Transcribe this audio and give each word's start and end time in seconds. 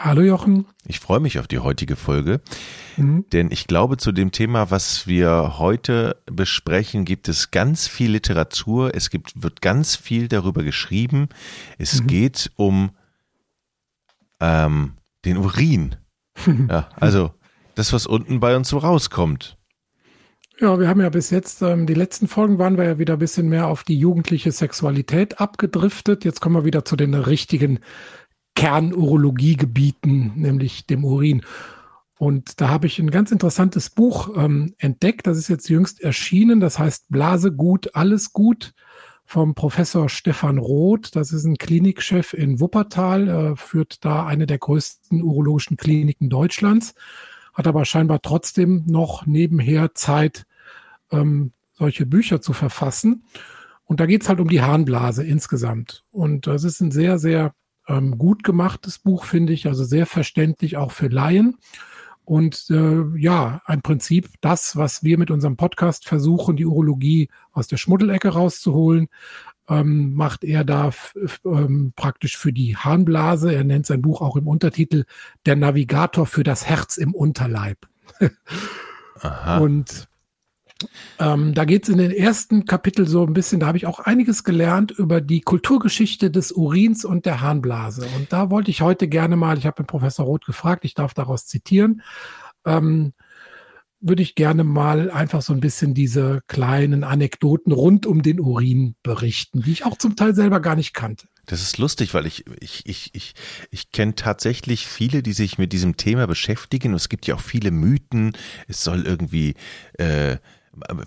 Hallo 0.00 0.22
Jochen. 0.22 0.66
Ich 0.86 1.00
freue 1.00 1.18
mich 1.18 1.40
auf 1.40 1.48
die 1.48 1.58
heutige 1.58 1.96
Folge, 1.96 2.40
mhm. 2.96 3.24
denn 3.32 3.50
ich 3.50 3.66
glaube, 3.66 3.96
zu 3.96 4.12
dem 4.12 4.30
Thema, 4.30 4.70
was 4.70 5.08
wir 5.08 5.58
heute 5.58 6.16
besprechen, 6.26 7.04
gibt 7.04 7.28
es 7.28 7.50
ganz 7.50 7.88
viel 7.88 8.12
Literatur. 8.12 8.94
Es 8.94 9.10
gibt, 9.10 9.42
wird 9.42 9.60
ganz 9.60 9.96
viel 9.96 10.28
darüber 10.28 10.62
geschrieben. 10.62 11.28
Es 11.78 12.00
mhm. 12.00 12.06
geht 12.06 12.52
um 12.54 12.90
ähm, 14.38 14.92
den 15.24 15.36
Urin. 15.36 15.96
ja, 16.70 16.88
also 16.94 17.32
das, 17.74 17.92
was 17.92 18.06
unten 18.06 18.38
bei 18.38 18.54
uns 18.54 18.68
so 18.68 18.78
rauskommt. 18.78 19.58
Ja, 20.60 20.78
wir 20.78 20.88
haben 20.88 21.00
ja 21.00 21.08
bis 21.08 21.30
jetzt, 21.30 21.60
ähm, 21.62 21.86
die 21.86 21.94
letzten 21.94 22.28
Folgen 22.28 22.58
waren 22.58 22.76
wir 22.76 22.84
ja 22.84 22.98
wieder 22.98 23.14
ein 23.14 23.20
bisschen 23.20 23.48
mehr 23.48 23.66
auf 23.66 23.82
die 23.82 23.98
jugendliche 23.98 24.52
Sexualität 24.52 25.40
abgedriftet. 25.40 26.24
Jetzt 26.24 26.40
kommen 26.40 26.54
wir 26.54 26.64
wieder 26.64 26.84
zu 26.84 26.94
den 26.94 27.14
richtigen 27.14 27.80
Kernurologiegebieten, 28.58 30.32
nämlich 30.34 30.84
dem 30.84 31.04
Urin. 31.04 31.42
Und 32.18 32.60
da 32.60 32.70
habe 32.70 32.88
ich 32.88 32.98
ein 32.98 33.12
ganz 33.12 33.30
interessantes 33.30 33.88
Buch 33.88 34.30
ähm, 34.36 34.74
entdeckt. 34.78 35.28
Das 35.28 35.38
ist 35.38 35.46
jetzt 35.46 35.68
jüngst 35.68 36.00
erschienen. 36.00 36.58
Das 36.58 36.76
heißt 36.76 37.06
Blase 37.08 37.52
gut, 37.52 37.94
alles 37.94 38.32
gut 38.32 38.74
vom 39.24 39.54
Professor 39.54 40.08
Stefan 40.08 40.58
Roth. 40.58 41.14
Das 41.14 41.30
ist 41.30 41.44
ein 41.44 41.56
Klinikchef 41.56 42.32
in 42.32 42.58
Wuppertal, 42.58 43.28
äh, 43.28 43.56
führt 43.56 44.04
da 44.04 44.26
eine 44.26 44.48
der 44.48 44.58
größten 44.58 45.22
urologischen 45.22 45.76
Kliniken 45.76 46.28
Deutschlands, 46.28 46.96
hat 47.54 47.68
aber 47.68 47.84
scheinbar 47.84 48.22
trotzdem 48.22 48.82
noch 48.88 49.24
nebenher 49.24 49.94
Zeit, 49.94 50.46
ähm, 51.12 51.52
solche 51.74 52.06
Bücher 52.06 52.40
zu 52.40 52.52
verfassen. 52.52 53.22
Und 53.84 54.00
da 54.00 54.06
geht 54.06 54.22
es 54.22 54.28
halt 54.28 54.40
um 54.40 54.48
die 54.48 54.62
Harnblase 54.62 55.24
insgesamt. 55.24 56.04
Und 56.10 56.48
das 56.48 56.64
ist 56.64 56.80
ein 56.80 56.90
sehr, 56.90 57.20
sehr 57.20 57.54
ähm, 57.88 58.18
gut 58.18 58.44
gemachtes 58.44 58.98
Buch, 58.98 59.24
finde 59.24 59.52
ich, 59.52 59.66
also 59.66 59.84
sehr 59.84 60.06
verständlich 60.06 60.76
auch 60.76 60.92
für 60.92 61.08
Laien. 61.08 61.56
Und 62.24 62.66
äh, 62.68 63.04
ja, 63.18 63.62
ein 63.64 63.80
Prinzip 63.80 64.28
das, 64.42 64.76
was 64.76 65.02
wir 65.02 65.16
mit 65.16 65.30
unserem 65.30 65.56
Podcast 65.56 66.06
versuchen, 66.06 66.56
die 66.56 66.66
Urologie 66.66 67.30
aus 67.52 67.68
der 67.68 67.78
Schmuddelecke 67.78 68.28
rauszuholen, 68.28 69.08
ähm, 69.68 70.12
macht 70.12 70.44
er 70.44 70.64
da 70.64 70.90
ähm, 71.46 71.92
praktisch 71.96 72.36
für 72.36 72.52
die 72.52 72.76
Harnblase. 72.76 73.54
Er 73.54 73.64
nennt 73.64 73.86
sein 73.86 74.02
Buch 74.02 74.20
auch 74.20 74.36
im 74.36 74.46
Untertitel 74.46 75.04
Der 75.46 75.56
Navigator 75.56 76.26
für 76.26 76.42
das 76.42 76.66
Herz 76.66 76.98
im 76.98 77.14
Unterleib. 77.14 77.88
Aha. 79.20 79.58
Und 79.58 80.08
ähm, 81.18 81.54
da 81.54 81.64
geht 81.64 81.84
es 81.84 81.88
in 81.88 81.98
den 81.98 82.10
ersten 82.10 82.64
Kapitel 82.64 83.06
so 83.06 83.24
ein 83.26 83.32
bisschen, 83.32 83.60
da 83.60 83.66
habe 83.66 83.78
ich 83.78 83.86
auch 83.86 84.00
einiges 84.00 84.44
gelernt 84.44 84.90
über 84.92 85.20
die 85.20 85.40
Kulturgeschichte 85.40 86.30
des 86.30 86.52
Urins 86.52 87.04
und 87.04 87.26
der 87.26 87.40
Harnblase. 87.40 88.06
Und 88.16 88.32
da 88.32 88.50
wollte 88.50 88.70
ich 88.70 88.80
heute 88.80 89.08
gerne 89.08 89.36
mal, 89.36 89.58
ich 89.58 89.66
habe 89.66 89.82
den 89.82 89.86
Professor 89.86 90.24
Roth 90.24 90.46
gefragt, 90.46 90.84
ich 90.84 90.94
darf 90.94 91.14
daraus 91.14 91.46
zitieren, 91.46 92.02
ähm, 92.64 93.12
würde 94.00 94.22
ich 94.22 94.36
gerne 94.36 94.62
mal 94.62 95.10
einfach 95.10 95.42
so 95.42 95.52
ein 95.52 95.60
bisschen 95.60 95.92
diese 95.92 96.40
kleinen 96.46 97.02
Anekdoten 97.02 97.72
rund 97.72 98.06
um 98.06 98.22
den 98.22 98.38
Urin 98.38 98.94
berichten, 99.02 99.62
die 99.62 99.72
ich 99.72 99.84
auch 99.84 99.98
zum 99.98 100.14
Teil 100.14 100.34
selber 100.34 100.60
gar 100.60 100.76
nicht 100.76 100.94
kannte. 100.94 101.26
Das 101.46 101.62
ist 101.62 101.78
lustig, 101.78 102.14
weil 102.14 102.26
ich, 102.26 102.44
ich, 102.60 102.86
ich, 102.86 103.10
ich, 103.14 103.34
ich 103.70 103.90
kenne 103.90 104.14
tatsächlich 104.14 104.86
viele, 104.86 105.22
die 105.22 105.32
sich 105.32 105.58
mit 105.58 105.72
diesem 105.72 105.96
Thema 105.96 106.26
beschäftigen. 106.26 106.92
Es 106.94 107.08
gibt 107.08 107.26
ja 107.26 107.34
auch 107.34 107.40
viele 107.40 107.70
Mythen. 107.70 108.36
Es 108.68 108.84
soll 108.84 109.06
irgendwie 109.06 109.54
äh, 109.94 110.36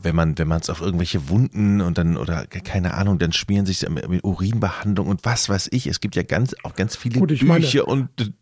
wenn 0.02 0.16
man 0.16 0.38
wenn 0.38 0.48
man 0.48 0.62
es 0.62 0.70
auf 0.70 0.82
irgendwelche 0.82 1.30
Wunden 1.30 1.82
und 1.82 1.98
dann 1.98 2.18
oder 2.18 2.46
keine 2.48 2.94
Ahnung, 2.94 3.20
dann 3.20 3.34
schmieren 3.34 3.66
sich 3.66 3.88
mit 3.90 4.24
Urinbehandlung 4.24 5.08
und 5.08 5.24
was 5.24 5.50
weiß 5.50 5.70
ich. 5.72 5.88
Es 5.88 6.00
gibt 6.00 6.16
ja 6.16 6.24
ganz 6.24 6.56
auch 6.64 6.76
ganz 6.76 6.96
viele 6.96 7.20
Gut, 7.20 7.30
Bücher 7.30 7.46
meine, 7.46 7.86
und 7.86 8.34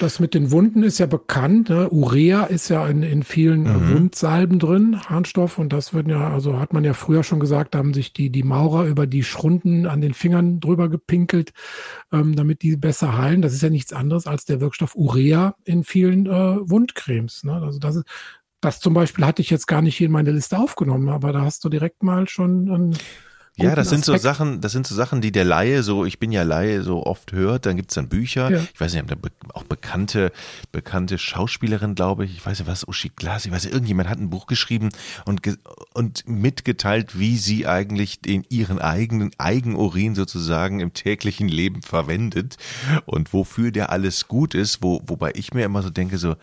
das 0.00 0.20
mit 0.20 0.34
den 0.34 0.50
Wunden 0.50 0.82
ist 0.82 0.98
ja 0.98 1.06
bekannt. 1.06 1.68
Ne? 1.68 1.88
Urea 1.90 2.44
ist 2.44 2.68
ja 2.68 2.86
in, 2.86 3.02
in 3.02 3.22
vielen 3.22 3.62
mhm. 3.62 3.94
Wundsalben 3.94 4.58
drin, 4.58 5.00
Harnstoff. 5.02 5.58
Und 5.58 5.72
das 5.72 5.94
wird 5.94 6.08
ja, 6.08 6.32
also 6.32 6.58
hat 6.58 6.72
man 6.72 6.84
ja 6.84 6.94
früher 6.94 7.22
schon 7.22 7.40
gesagt, 7.40 7.74
da 7.74 7.78
haben 7.78 7.94
sich 7.94 8.12
die, 8.12 8.30
die 8.30 8.42
Maurer 8.42 8.86
über 8.86 9.06
die 9.06 9.22
Schrunden 9.22 9.86
an 9.86 10.00
den 10.00 10.14
Fingern 10.14 10.60
drüber 10.60 10.88
gepinkelt, 10.88 11.52
ähm, 12.12 12.34
damit 12.34 12.62
die 12.62 12.76
besser 12.76 13.16
heilen. 13.16 13.42
Das 13.42 13.52
ist 13.52 13.62
ja 13.62 13.70
nichts 13.70 13.92
anderes 13.92 14.26
als 14.26 14.44
der 14.46 14.60
Wirkstoff 14.60 14.94
Urea 14.94 15.54
in 15.64 15.84
vielen 15.84 16.26
äh, 16.26 16.30
Wundcremes. 16.30 17.44
Ne? 17.44 17.54
Also 17.54 17.78
das 17.78 17.96
ist, 17.96 18.04
das 18.64 18.80
zum 18.80 18.94
Beispiel 18.94 19.26
hatte 19.26 19.42
ich 19.42 19.50
jetzt 19.50 19.66
gar 19.66 19.82
nicht 19.82 19.96
hier 19.96 20.06
in 20.06 20.12
meine 20.12 20.32
Liste 20.32 20.58
aufgenommen, 20.58 21.08
aber 21.08 21.32
da 21.32 21.42
hast 21.42 21.64
du 21.64 21.68
direkt 21.68 22.02
mal 22.02 22.28
schon 22.28 22.68
ein 22.68 22.98
ja, 23.56 23.76
das 23.76 23.88
sind 23.88 24.00
Aspekt. 24.00 24.20
so 24.20 24.28
Sachen, 24.28 24.60
das 24.60 24.72
sind 24.72 24.84
so 24.84 24.96
Sachen, 24.96 25.20
die 25.20 25.30
der 25.30 25.44
Laie, 25.44 25.84
so 25.84 26.04
ich 26.04 26.18
bin 26.18 26.32
ja 26.32 26.42
Laie, 26.42 26.82
so 26.82 27.06
oft 27.06 27.32
hört. 27.32 27.66
Dann 27.66 27.76
gibt's 27.76 27.94
dann 27.94 28.08
Bücher. 28.08 28.50
Ja. 28.50 28.60
Ich 28.74 28.80
weiß 28.80 28.94
nicht, 28.94 29.04
auch 29.52 29.62
bekannte, 29.62 30.32
bekannte 30.72 31.18
Schauspielerin, 31.18 31.94
glaube 31.94 32.24
ich. 32.24 32.32
Ich 32.36 32.44
weiß 32.44 32.58
nicht 32.58 32.68
was, 32.68 32.86
Uschi 32.88 33.12
Glas, 33.14 33.46
ich 33.46 33.52
weiß 33.52 33.64
nicht, 33.64 33.72
irgendjemand 33.72 34.08
hat 34.08 34.18
ein 34.18 34.28
Buch 34.28 34.46
geschrieben 34.46 34.88
und, 35.24 35.40
und 35.92 36.26
mitgeteilt, 36.26 37.16
wie 37.18 37.36
sie 37.36 37.66
eigentlich 37.66 38.20
den 38.20 38.44
ihren 38.48 38.80
eigenen 38.80 39.30
Eigenurin 39.38 40.16
sozusagen 40.16 40.80
im 40.80 40.92
täglichen 40.92 41.48
Leben 41.48 41.82
verwendet 41.82 42.56
und 43.06 43.32
wofür 43.32 43.70
der 43.70 43.90
alles 43.90 44.26
gut 44.26 44.54
ist, 44.54 44.82
wo, 44.82 45.00
wobei 45.06 45.30
ich 45.36 45.54
mir 45.54 45.64
immer 45.64 45.82
so 45.82 45.90
denke, 45.90 46.18
so, 46.18 46.34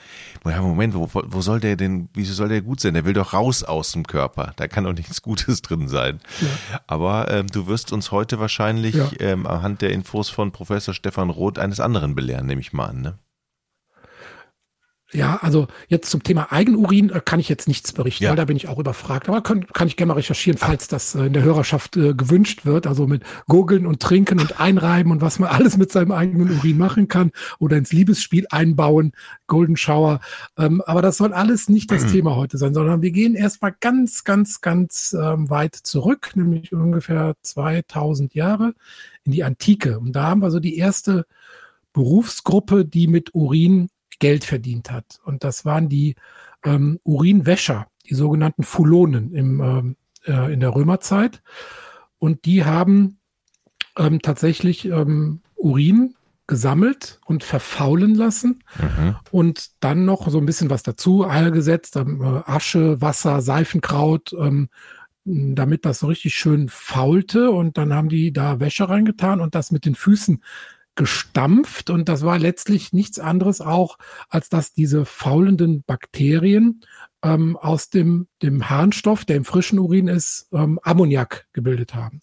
Moment, 0.43 0.93
wo, 0.93 1.09
wo 1.11 1.41
soll 1.41 1.59
der 1.59 1.75
denn, 1.75 2.07
wieso 2.13 2.33
soll 2.33 2.47
der 2.47 2.61
gut 2.61 2.79
sein? 2.79 2.93
Der 2.93 3.03
will 3.03 3.13
doch 3.13 3.33
raus 3.33 3.63
aus 3.63 3.91
dem 3.91 4.07
Körper. 4.07 4.53
Da 4.55 4.69
kann 4.69 4.85
doch 4.85 4.93
nichts 4.93 5.21
Gutes 5.21 5.61
drin 5.61 5.89
sein. 5.89 6.21
Ja. 6.39 6.47
Aber 6.87 7.00
aber 7.01 7.31
ähm, 7.31 7.47
du 7.47 7.67
wirst 7.67 7.91
uns 7.91 8.11
heute 8.11 8.39
wahrscheinlich 8.39 8.95
ja. 8.95 9.09
ähm, 9.19 9.47
anhand 9.47 9.81
der 9.81 9.91
Infos 9.91 10.29
von 10.29 10.51
Professor 10.51 10.93
Stefan 10.93 11.31
Roth 11.31 11.57
eines 11.57 11.79
anderen 11.79 12.13
belehren, 12.13 12.45
nehme 12.45 12.61
ich 12.61 12.73
mal 12.73 12.85
an. 12.85 13.01
Ne? 13.01 13.19
Ja, 15.13 15.39
also 15.41 15.67
jetzt 15.87 16.09
zum 16.09 16.23
Thema 16.23 16.51
Eigenurin 16.51 17.09
äh, 17.09 17.21
kann 17.23 17.39
ich 17.39 17.49
jetzt 17.49 17.67
nichts 17.67 17.91
berichten, 17.91 18.23
ja. 18.23 18.29
weil 18.29 18.37
da 18.37 18.45
bin 18.45 18.55
ich 18.55 18.69
auch 18.69 18.79
überfragt. 18.79 19.27
Aber 19.27 19.41
kann, 19.41 19.67
kann 19.67 19.87
ich 19.87 19.97
gerne 19.97 20.09
mal 20.09 20.15
recherchieren, 20.15 20.57
falls 20.57 20.87
das 20.87 21.15
äh, 21.15 21.25
in 21.25 21.33
der 21.33 21.43
Hörerschaft 21.43 21.97
äh, 21.97 22.13
gewünscht 22.13 22.65
wird. 22.65 22.87
Also 22.87 23.07
mit 23.07 23.23
Gurgeln 23.47 23.85
und 23.85 24.01
Trinken 24.01 24.39
und 24.39 24.61
Einreiben 24.61 25.11
und 25.11 25.21
was 25.21 25.37
man 25.39 25.49
alles 25.51 25.75
mit 25.75 25.91
seinem 25.91 26.13
eigenen 26.13 26.51
Urin 26.51 26.77
machen 26.77 27.09
kann 27.09 27.31
oder 27.59 27.75
ins 27.75 27.91
Liebesspiel 27.91 28.45
einbauen, 28.49 29.11
Golden 29.47 29.75
Shower. 29.75 30.21
Ähm, 30.57 30.81
aber 30.85 31.01
das 31.01 31.17
soll 31.17 31.33
alles 31.33 31.67
nicht 31.67 31.91
das 31.91 32.05
mhm. 32.05 32.11
Thema 32.11 32.35
heute 32.37 32.57
sein, 32.57 32.73
sondern 32.73 33.01
wir 33.01 33.11
gehen 33.11 33.35
erstmal 33.35 33.75
ganz, 33.79 34.23
ganz, 34.23 34.61
ganz 34.61 35.15
ähm, 35.19 35.49
weit 35.49 35.75
zurück, 35.75 36.31
nämlich 36.35 36.71
ungefähr 36.71 37.35
2000 37.41 38.33
Jahre 38.33 38.73
in 39.25 39.33
die 39.33 39.43
Antike. 39.43 39.99
Und 39.99 40.13
da 40.13 40.27
haben 40.27 40.41
wir 40.41 40.51
so 40.51 40.61
die 40.61 40.77
erste 40.77 41.25
Berufsgruppe, 41.91 42.85
die 42.85 43.07
mit 43.07 43.35
Urin 43.35 43.89
Geld 44.21 44.45
verdient 44.45 44.89
hat. 44.89 45.19
Und 45.25 45.43
das 45.43 45.65
waren 45.65 45.89
die 45.89 46.15
ähm, 46.63 46.99
Urinwäscher, 47.03 47.87
die 48.09 48.15
sogenannten 48.15 48.63
Fulonen 48.63 49.33
im, 49.33 49.59
ähm, 49.59 49.95
äh, 50.25 50.53
in 50.53 50.61
der 50.61 50.73
Römerzeit. 50.73 51.41
Und 52.19 52.45
die 52.45 52.63
haben 52.63 53.17
ähm, 53.97 54.21
tatsächlich 54.21 54.85
ähm, 54.85 55.41
Urin 55.55 56.15
gesammelt 56.47 57.19
und 57.25 57.43
verfaulen 57.43 58.13
lassen 58.13 58.63
mhm. 58.77 59.15
und 59.31 59.71
dann 59.79 60.05
noch 60.05 60.29
so 60.29 60.37
ein 60.37 60.45
bisschen 60.45 60.69
was 60.69 60.83
dazu 60.83 61.23
eingesetzt, 61.23 61.95
äh, 61.95 62.05
Asche, 62.45 63.01
Wasser, 63.01 63.41
Seifenkraut, 63.41 64.33
ähm, 64.37 64.69
damit 65.23 65.85
das 65.85 65.99
so 65.99 66.07
richtig 66.07 66.35
schön 66.35 66.67
faulte 66.67 67.51
und 67.51 67.77
dann 67.77 67.93
haben 67.93 68.09
die 68.09 68.33
da 68.33 68.59
Wäsche 68.59 68.89
reingetan 68.89 69.39
und 69.39 69.55
das 69.55 69.71
mit 69.71 69.85
den 69.85 69.95
Füßen 69.95 70.43
gestampft 70.95 71.89
und 71.89 72.09
das 72.09 72.23
war 72.23 72.37
letztlich 72.37 72.93
nichts 72.93 73.19
anderes 73.19 73.61
auch, 73.61 73.97
als 74.29 74.49
dass 74.49 74.73
diese 74.73 75.05
faulenden 75.05 75.83
Bakterien 75.83 76.81
ähm, 77.23 77.55
aus 77.57 77.89
dem, 77.89 78.27
dem 78.41 78.69
Harnstoff, 78.69 79.25
der 79.25 79.37
im 79.37 79.45
frischen 79.45 79.79
Urin 79.79 80.07
ist, 80.07 80.47
ähm, 80.51 80.79
Ammoniak 80.83 81.47
gebildet 81.53 81.95
haben. 81.95 82.21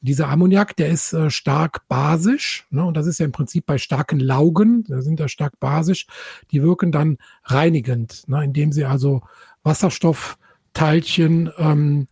Und 0.00 0.08
dieser 0.08 0.28
Ammoniak, 0.28 0.76
der 0.76 0.88
ist 0.88 1.12
äh, 1.12 1.30
stark 1.30 1.86
basisch, 1.88 2.66
ne, 2.70 2.84
und 2.84 2.96
das 2.96 3.06
ist 3.06 3.20
ja 3.20 3.26
im 3.26 3.32
Prinzip 3.32 3.66
bei 3.66 3.78
starken 3.78 4.18
Laugen, 4.18 4.84
da 4.88 5.02
sind 5.02 5.20
ja 5.20 5.28
stark 5.28 5.60
basisch, 5.60 6.06
die 6.50 6.62
wirken 6.62 6.90
dann 6.90 7.18
reinigend, 7.44 8.28
ne, 8.28 8.44
indem 8.44 8.72
sie 8.72 8.86
also 8.86 9.22
Wasserstoffteilchen 9.62 11.50
ähm, 11.58 12.06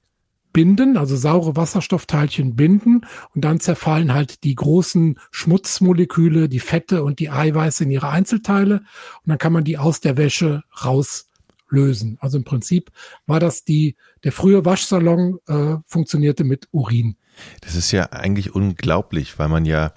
binden, 0.53 0.97
also 0.97 1.17
saure 1.17 1.57
Wasserstoffteilchen 1.57 2.57
binden 2.57 3.07
und 3.35 3.45
dann 3.45 3.61
zerfallen 3.61 4.15
halt 4.15 4.45
die 4.45 4.55
großen 4.55 5.19
Schmutzmoleküle, 5.31 6.49
die 6.49 6.61
Fette 6.61 7.05
und 7.05 7.19
die 7.19 7.31
Eiweiße 7.31 7.85
in 7.85 7.91
ihre 7.91 8.09
Einzelteile 8.09 8.77
und 8.77 9.29
dann 9.29 9.39
kann 9.39 9.53
man 9.53 9.65
die 9.65 9.79
aus 9.79 10.01
der 10.01 10.17
Wäsche 10.17 10.63
raus 10.85 11.27
lösen. 11.69 12.17
Also 12.21 12.39
im 12.39 12.45
Prinzip 12.45 12.91
war 13.27 13.41
das 13.41 13.65
die, 13.65 13.97
der 14.25 14.33
frühe 14.33 14.65
Waschsalon 14.65 15.39
äh, 15.47 15.77
funktionierte 15.87 16.45
mit 16.45 16.69
Urin. 16.73 17.17
Das 17.61 17.75
ist 17.75 17.93
ja 17.93 18.11
eigentlich 18.11 18.55
unglaublich, 18.55 19.39
weil 19.39 19.49
man 19.49 19.65
ja 19.65 19.93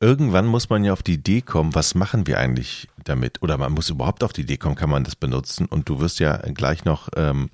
irgendwann 0.00 0.46
muss 0.46 0.70
man 0.70 0.84
ja 0.84 0.92
auf 0.92 1.02
die 1.02 1.14
Idee 1.14 1.42
kommen, 1.42 1.74
was 1.74 1.94
machen 1.94 2.26
wir 2.26 2.38
eigentlich 2.38 2.88
damit? 3.04 3.42
Oder 3.42 3.58
man 3.58 3.72
muss 3.72 3.90
überhaupt 3.90 4.22
auf 4.22 4.32
die 4.32 4.42
Idee 4.42 4.56
kommen, 4.56 4.76
kann 4.76 4.90
man 4.90 5.04
das 5.04 5.16
benutzen? 5.16 5.66
Und 5.66 5.88
du 5.88 6.00
wirst 6.00 6.20
ja 6.20 6.36
gleich 6.36 6.84
noch 6.84 7.08
ähm, 7.16 7.50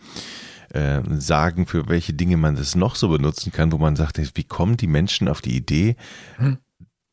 äh, 0.70 1.02
sagen, 1.18 1.66
für 1.66 1.88
welche 1.88 2.14
Dinge 2.14 2.36
man 2.36 2.56
das 2.56 2.74
noch 2.74 2.96
so 2.96 3.08
benutzen 3.08 3.52
kann, 3.52 3.72
wo 3.72 3.78
man 3.78 3.96
sagt, 3.96 4.18
wie 4.36 4.44
kommen 4.44 4.76
die 4.76 4.86
Menschen 4.86 5.28
auf 5.28 5.40
die 5.40 5.56
Idee, 5.56 5.96
hm. 6.36 6.58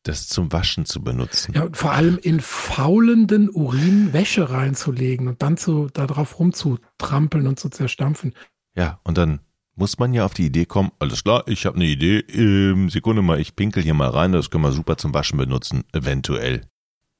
das 0.03 0.27
zum 0.27 0.51
Waschen 0.51 0.85
zu 0.85 1.03
benutzen? 1.03 1.53
Ja, 1.53 1.63
und 1.63 1.77
vor 1.77 1.91
allem 1.91 2.17
in 2.21 2.39
faulenden 2.39 3.49
Urin 3.49 4.13
Wäsche 4.13 4.49
reinzulegen 4.49 5.27
und 5.27 5.41
dann 5.41 5.57
zu, 5.57 5.87
darauf 5.93 6.39
rumzutrampeln 6.39 7.47
und 7.47 7.59
zu 7.59 7.69
zerstampfen. 7.69 8.33
Ja, 8.75 8.99
und 9.03 9.17
dann 9.17 9.41
muss 9.75 9.99
man 9.99 10.13
ja 10.13 10.25
auf 10.25 10.33
die 10.33 10.45
Idee 10.45 10.65
kommen, 10.65 10.91
alles 10.99 11.23
klar, 11.23 11.43
ich 11.47 11.65
habe 11.65 11.77
eine 11.77 11.85
Idee, 11.85 12.19
ähm, 12.19 12.89
Sekunde 12.89 13.21
mal, 13.21 13.39
ich 13.39 13.55
pinkel 13.55 13.81
hier 13.81 13.93
mal 13.93 14.09
rein, 14.09 14.31
das 14.31 14.49
können 14.49 14.63
wir 14.63 14.71
super 14.71 14.97
zum 14.97 15.13
Waschen 15.13 15.37
benutzen, 15.37 15.83
eventuell. 15.93 16.61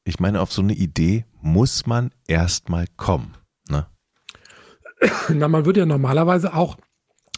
Ich 0.04 0.20
meine, 0.20 0.42
auf 0.42 0.52
so 0.52 0.62
eine 0.62 0.74
Idee 0.74 1.26
muss 1.42 1.86
man 1.86 2.12
erstmal 2.28 2.88
kommen. 2.98 3.36
Ne? 5.02 5.10
Na, 5.36 5.48
man 5.48 5.66
würde 5.66 5.82
ja 5.82 5.86
normalerweise 5.86 6.54
auch 6.54 6.78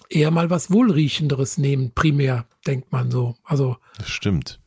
eher 0.10 0.32
mal 0.32 0.50
was 0.50 0.72
Wohlriechenderes 0.72 1.58
nehmen, 1.58 1.92
primär, 1.94 2.46
denkt 2.68 2.92
man 2.92 3.12
so. 3.12 3.36
Also. 3.44 3.78
Das 3.98 4.10
stimmt. 4.10 4.60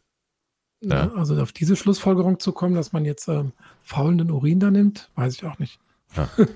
Ja. 0.82 1.10
Also 1.12 1.40
auf 1.40 1.52
diese 1.52 1.76
Schlussfolgerung 1.76 2.38
zu 2.38 2.52
kommen, 2.52 2.74
dass 2.74 2.92
man 2.92 3.04
jetzt 3.04 3.28
ähm, 3.28 3.52
faulenden 3.82 4.30
Urin 4.30 4.60
da 4.60 4.70
nimmt, 4.70 5.10
weiß 5.14 5.34
ich 5.34 5.44
auch 5.44 5.58
nicht. 5.58 5.78
Ja. 6.16 6.28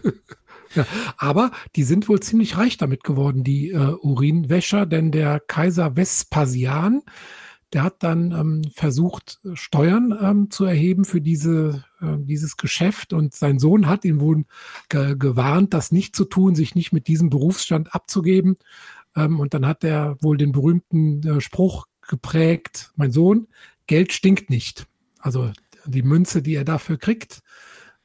Ja, 0.74 0.86
aber 1.16 1.50
die 1.74 1.82
sind 1.82 2.08
wohl 2.08 2.20
ziemlich 2.20 2.56
reich 2.56 2.76
damit 2.76 3.02
geworden, 3.02 3.42
die 3.42 3.70
äh, 3.70 3.96
Urinwäscher, 4.02 4.86
denn 4.86 5.10
der 5.10 5.40
Kaiser 5.40 5.96
Vespasian, 5.96 7.02
der 7.72 7.84
hat 7.84 8.02
dann 8.02 8.32
ähm, 8.32 8.62
versucht, 8.74 9.40
Steuern 9.54 10.16
ähm, 10.20 10.50
zu 10.50 10.64
erheben 10.64 11.04
für 11.04 11.20
diese, 11.20 11.84
äh, 12.00 12.16
dieses 12.18 12.56
Geschäft 12.56 13.12
und 13.12 13.34
sein 13.34 13.58
Sohn 13.58 13.86
hat 13.86 14.04
ihn 14.04 14.20
wohl 14.20 14.44
ge 14.88 15.14
gewarnt, 15.16 15.72
das 15.72 15.92
nicht 15.92 16.16
zu 16.16 16.24
tun, 16.24 16.54
sich 16.54 16.74
nicht 16.74 16.92
mit 16.92 17.06
diesem 17.06 17.30
Berufsstand 17.30 17.94
abzugeben. 17.94 18.56
Ähm, 19.14 19.38
und 19.38 19.54
dann 19.54 19.66
hat 19.66 19.84
er 19.84 20.16
wohl 20.20 20.36
den 20.36 20.52
berühmten 20.52 21.26
äh, 21.26 21.40
Spruch 21.40 21.86
geprägt, 22.02 22.92
mein 22.96 23.12
Sohn, 23.12 23.46
Geld 23.86 24.12
stinkt 24.12 24.50
nicht. 24.50 24.86
Also 25.20 25.52
die 25.86 26.02
Münze, 26.02 26.42
die 26.42 26.54
er 26.54 26.64
dafür 26.64 26.98
kriegt, 26.98 27.42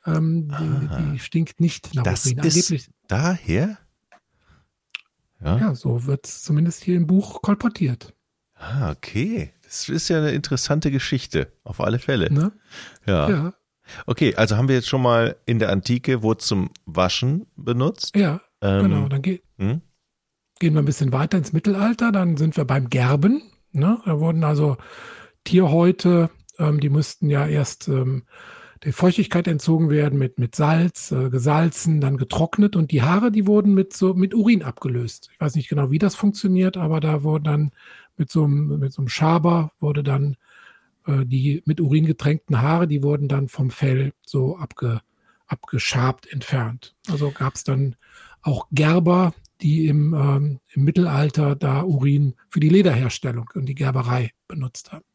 ähm, 0.05 0.47
die, 0.47 1.13
die, 1.13 1.19
stinkt 1.19 1.59
nicht 1.59 1.95
nach 1.95 2.03
das 2.03 2.27
Urin. 2.27 2.39
Ist 2.39 2.89
daher? 3.07 3.79
Ja, 5.43 5.57
ja 5.57 5.75
so 5.75 6.05
wird 6.05 6.27
es 6.27 6.43
zumindest 6.43 6.83
hier 6.83 6.97
im 6.97 7.07
Buch 7.07 7.41
kolportiert. 7.41 8.13
Ah, 8.55 8.91
okay. 8.91 9.51
Das 9.65 9.89
ist 9.89 10.09
ja 10.09 10.17
eine 10.17 10.31
interessante 10.31 10.91
Geschichte, 10.91 11.51
auf 11.63 11.81
alle 11.81 11.99
Fälle. 11.99 12.31
Ne? 12.31 12.51
Ja. 13.05 13.29
ja. 13.29 13.53
Okay, 14.05 14.35
also 14.35 14.57
haben 14.57 14.67
wir 14.67 14.75
jetzt 14.75 14.87
schon 14.87 15.01
mal 15.01 15.35
in 15.45 15.59
der 15.59 15.69
Antike 15.71 16.23
wurde 16.23 16.39
zum 16.39 16.69
Waschen 16.85 17.47
benutzt. 17.55 18.15
Ja, 18.15 18.41
ähm, 18.61 18.83
genau. 18.83 19.07
Dann 19.07 19.21
ge 19.21 19.41
hm? 19.57 19.81
gehen 20.59 20.73
wir 20.73 20.81
ein 20.81 20.85
bisschen 20.85 21.11
weiter 21.11 21.37
ins 21.37 21.53
Mittelalter. 21.53 22.11
Dann 22.11 22.37
sind 22.37 22.57
wir 22.57 22.65
beim 22.65 22.89
Gerben. 22.89 23.43
Ne? 23.71 23.99
Da 24.05 24.19
wurden 24.19 24.43
also 24.43 24.77
Tierhäute, 25.43 26.29
ähm, 26.57 26.79
die 26.79 26.89
mussten 26.89 27.29
ja 27.29 27.45
erst 27.45 27.87
ähm, 27.87 28.23
der 28.83 28.93
Feuchtigkeit 28.93 29.47
entzogen 29.47 29.89
werden 29.89 30.19
mit, 30.19 30.37
mit 30.37 30.55
Salz, 30.55 31.11
äh, 31.11 31.29
gesalzen, 31.29 32.01
dann 32.01 32.17
getrocknet 32.17 32.75
und 32.75 32.91
die 32.91 33.01
Haare, 33.01 33.31
die 33.31 33.47
wurden 33.47 33.73
mit 33.73 33.93
so 33.93 34.13
mit 34.13 34.33
Urin 34.35 34.63
abgelöst. 34.63 35.29
Ich 35.33 35.39
weiß 35.39 35.55
nicht 35.55 35.69
genau, 35.69 35.91
wie 35.91 35.99
das 35.99 36.15
funktioniert, 36.15 36.77
aber 36.77 36.99
da 36.99 37.23
wurden 37.23 37.43
dann 37.43 37.71
mit 38.17 38.31
so 38.31 38.43
einem, 38.43 38.79
mit 38.79 38.93
so 38.93 39.01
einem 39.01 39.09
Schaber 39.09 39.71
wurde 39.79 40.03
dann 40.03 40.37
äh, 41.07 41.25
die 41.25 41.61
mit 41.65 41.79
Urin 41.79 42.05
getränkten 42.05 42.61
Haare, 42.61 42.87
die 42.87 43.03
wurden 43.03 43.27
dann 43.27 43.47
vom 43.47 43.71
Fell 43.71 44.13
so 44.25 44.57
abge, 44.57 45.01
abgeschabt 45.47 46.31
entfernt. 46.31 46.95
Also 47.09 47.31
gab 47.31 47.55
es 47.55 47.63
dann 47.63 47.95
auch 48.41 48.67
Gerber, 48.71 49.33
die 49.61 49.87
im, 49.87 50.13
ähm, 50.13 50.59
im 50.73 50.83
Mittelalter 50.83 51.55
da 51.55 51.81
Urin 51.83 52.35
für 52.49 52.59
die 52.59 52.69
Lederherstellung 52.69 53.49
und 53.53 53.65
die 53.65 53.75
Gerberei 53.75 54.31
benutzt 54.47 54.91
haben. 54.91 55.05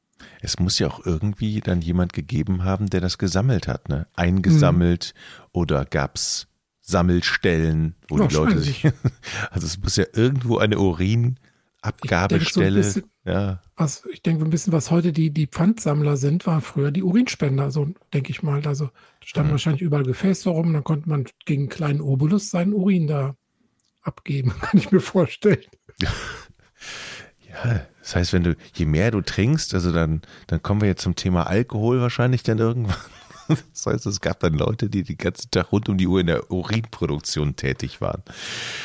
Es 0.41 0.58
muss 0.58 0.79
ja 0.79 0.88
auch 0.88 1.05
irgendwie 1.06 1.61
dann 1.61 1.81
jemand 1.81 2.12
gegeben 2.12 2.64
haben, 2.64 2.91
der 2.91 3.00
das 3.00 3.17
gesammelt 3.17 3.69
hat, 3.69 3.88
ne? 3.88 4.06
Eingesammelt 4.14 5.14
mhm. 5.14 5.49
oder 5.52 5.85
gab's 5.85 6.47
Sammelstellen, 6.81 7.94
wo 8.08 8.19
die 8.19 8.35
Leute 8.35 8.58
sich. 8.58 8.85
Also 9.50 9.67
es 9.67 9.79
muss 9.79 9.97
ja 9.97 10.05
irgendwo 10.12 10.58
eine 10.58 10.79
Urinabgabestelle. 11.82 12.82
So 12.82 13.00
ja. 13.24 13.60
Was, 13.76 14.04
ich 14.12 14.22
denke 14.22 14.44
ein 14.44 14.50
bisschen, 14.50 14.72
was 14.72 14.90
heute 14.90 15.12
die, 15.12 15.30
die 15.30 15.46
Pfandsammler 15.46 16.16
sind, 16.16 16.46
waren 16.46 16.60
früher 16.60 16.90
die 16.90 17.02
Urinspender, 17.02 17.70
so 17.70 17.88
denke 18.12 18.30
ich 18.30 18.42
mal. 18.42 18.66
Also 18.66 18.90
standen 19.24 19.48
mhm. 19.48 19.52
wahrscheinlich 19.52 19.82
überall 19.82 20.04
Gefäße 20.04 20.50
rum, 20.50 20.72
dann 20.72 20.84
konnte 20.84 21.08
man 21.08 21.24
gegen 21.44 21.62
einen 21.62 21.68
kleinen 21.68 22.00
Obolus 22.00 22.50
seinen 22.50 22.72
Urin 22.72 23.06
da 23.06 23.36
abgeben, 24.02 24.52
kann 24.60 24.78
ich 24.78 24.90
mir 24.92 25.00
vorstellen. 25.00 25.64
Ja, 27.64 27.84
das 27.98 28.14
heißt, 28.14 28.32
wenn 28.32 28.44
du, 28.44 28.56
je 28.74 28.86
mehr 28.86 29.10
du 29.10 29.22
trinkst, 29.22 29.74
also 29.74 29.92
dann, 29.92 30.22
dann 30.46 30.62
kommen 30.62 30.82
wir 30.82 30.88
jetzt 30.88 31.02
zum 31.02 31.16
Thema 31.16 31.48
Alkohol 31.48 32.00
wahrscheinlich 32.00 32.44
dann 32.44 32.58
irgendwann. 32.58 32.96
Das 33.72 33.84
heißt, 33.84 34.06
es 34.06 34.20
gab 34.20 34.38
dann 34.38 34.54
Leute, 34.54 34.88
die 34.88 35.02
den 35.02 35.18
ganzen 35.18 35.50
Tag 35.50 35.72
rund 35.72 35.88
um 35.88 35.98
die 35.98 36.06
Uhr 36.06 36.20
in 36.20 36.28
der 36.28 36.52
Urinproduktion 36.52 37.56
tätig 37.56 38.00
waren. 38.00 38.22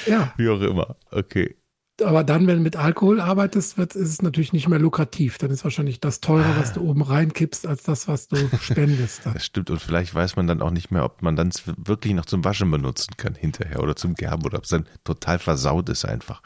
Ja. 0.07 0.33
Wie 0.37 0.49
auch 0.49 0.59
immer. 0.59 0.95
Okay. 1.11 1.55
Aber 2.03 2.23
dann, 2.25 2.45
wenn 2.47 2.57
du 2.57 2.61
mit 2.61 2.75
Alkohol 2.75 3.21
arbeitest, 3.21 3.77
wird, 3.77 3.95
ist 3.95 4.09
es 4.09 4.21
natürlich 4.21 4.51
nicht 4.51 4.67
mehr 4.67 4.79
lukrativ. 4.79 5.37
Dann 5.37 5.49
ist 5.51 5.63
wahrscheinlich 5.63 6.01
das 6.01 6.19
teurer, 6.19 6.57
was 6.57 6.73
du 6.73 6.81
oben 6.81 7.01
reinkippst, 7.01 7.65
als 7.65 7.83
das, 7.83 8.07
was 8.07 8.27
du 8.27 8.35
spendest. 8.61 9.21
Das 9.25 9.45
stimmt. 9.45 9.69
Und 9.69 9.81
vielleicht 9.81 10.13
weiß 10.13 10.35
man 10.35 10.47
dann 10.47 10.61
auch 10.61 10.71
nicht 10.71 10.91
mehr, 10.91 11.05
ob 11.05 11.21
man 11.21 11.35
dann 11.35 11.51
wirklich 11.77 12.13
noch 12.13 12.25
zum 12.25 12.43
Waschen 12.43 12.69
benutzen 12.69 13.13
kann 13.15 13.33
hinterher 13.33 13.81
oder 13.81 13.95
zum 13.95 14.15
Gerben 14.15 14.43
oder 14.43 14.57
ob 14.57 14.65
es 14.65 14.71
dann 14.71 14.85
total 15.05 15.39
versaut 15.39 15.87
ist 15.89 16.03
einfach. 16.03 16.41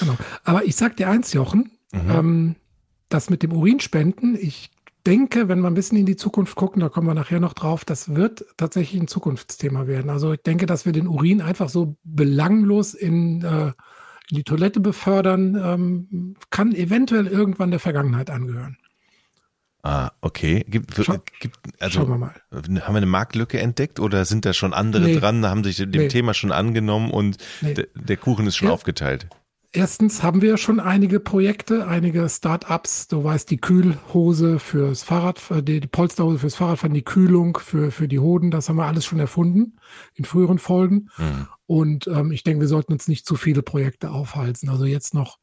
Genau. 0.00 0.16
Aber 0.44 0.64
ich 0.64 0.74
sag 0.76 0.96
dir 0.96 1.10
eins, 1.10 1.34
Jochen, 1.34 1.70
mhm. 1.92 2.10
ähm, 2.10 2.56
das 3.10 3.28
mit 3.28 3.42
dem 3.42 3.52
Urinspenden, 3.52 4.38
ich 4.40 4.70
denke, 5.06 5.48
wenn 5.48 5.60
wir 5.60 5.66
ein 5.68 5.74
bisschen 5.74 5.98
in 5.98 6.06
die 6.06 6.16
Zukunft 6.16 6.56
gucken, 6.56 6.80
da 6.80 6.88
kommen 6.88 7.06
wir 7.06 7.14
nachher 7.14 7.40
noch 7.40 7.54
drauf, 7.54 7.84
das 7.84 8.14
wird 8.14 8.44
tatsächlich 8.56 9.00
ein 9.00 9.08
Zukunftsthema 9.08 9.86
werden. 9.86 10.10
Also 10.10 10.32
ich 10.32 10.42
denke, 10.42 10.66
dass 10.66 10.86
wir 10.86 10.92
den 10.92 11.08
Urin 11.08 11.40
einfach 11.40 11.68
so 11.68 11.96
belanglos 12.04 12.94
in, 12.94 13.42
äh, 13.42 13.72
in 14.32 14.38
die 14.38 14.44
Toilette 14.44 14.80
befördern, 14.80 15.60
ähm, 15.62 16.36
kann 16.48 16.74
eventuell 16.74 17.26
irgendwann 17.26 17.70
der 17.70 17.80
Vergangenheit 17.80 18.30
angehören. 18.30 18.78
Ah, 19.82 20.12
okay. 20.22 20.64
Gibt, 20.68 20.94
Schau, 21.04 21.18
gibt, 21.40 21.58
also, 21.80 22.00
schauen 22.00 22.08
wir 22.08 22.16
mal. 22.16 22.34
Haben 22.50 22.74
wir 22.74 22.96
eine 22.96 23.04
Marktlücke 23.04 23.60
entdeckt 23.60 24.00
oder 24.00 24.24
sind 24.24 24.46
da 24.46 24.54
schon 24.54 24.72
andere 24.72 25.02
nee. 25.02 25.18
dran, 25.18 25.44
haben 25.44 25.64
sich 25.64 25.76
dem 25.76 25.90
nee. 25.90 26.08
Thema 26.08 26.32
schon 26.32 26.50
angenommen 26.50 27.10
und 27.10 27.36
nee. 27.60 27.74
der 27.94 28.16
Kuchen 28.16 28.46
ist 28.46 28.56
schon 28.56 28.68
ja. 28.68 28.74
aufgeteilt? 28.74 29.26
Erstens 29.72 30.22
haben 30.22 30.42
wir 30.42 30.56
schon 30.56 30.80
einige 30.80 31.18
Projekte, 31.20 31.86
einige 31.86 32.28
Start-ups. 32.28 33.08
Du 33.08 33.24
weißt, 33.24 33.50
die 33.50 33.56
Kühlhose 33.58 34.58
fürs 34.58 35.02
Fahrrad, 35.02 35.40
äh, 35.50 35.62
die, 35.62 35.80
die 35.80 35.88
Polsterhose 35.88 36.38
fürs 36.38 36.54
Fahrradfahren, 36.54 36.94
die 36.94 37.04
Kühlung 37.04 37.58
für, 37.58 37.90
für 37.90 38.08
die 38.08 38.18
Hoden, 38.18 38.50
das 38.50 38.68
haben 38.68 38.76
wir 38.76 38.86
alles 38.86 39.04
schon 39.04 39.18
erfunden 39.18 39.78
in 40.14 40.24
früheren 40.24 40.58
Folgen. 40.58 41.08
Mhm. 41.16 41.48
Und 41.66 42.06
ähm, 42.06 42.32
ich 42.32 42.44
denke, 42.44 42.60
wir 42.60 42.68
sollten 42.68 42.92
uns 42.92 43.08
nicht 43.08 43.26
zu 43.26 43.36
viele 43.36 43.62
Projekte 43.62 44.10
aufhalten. 44.10 44.68
Also 44.68 44.84
jetzt 44.84 45.14
noch 45.14 45.38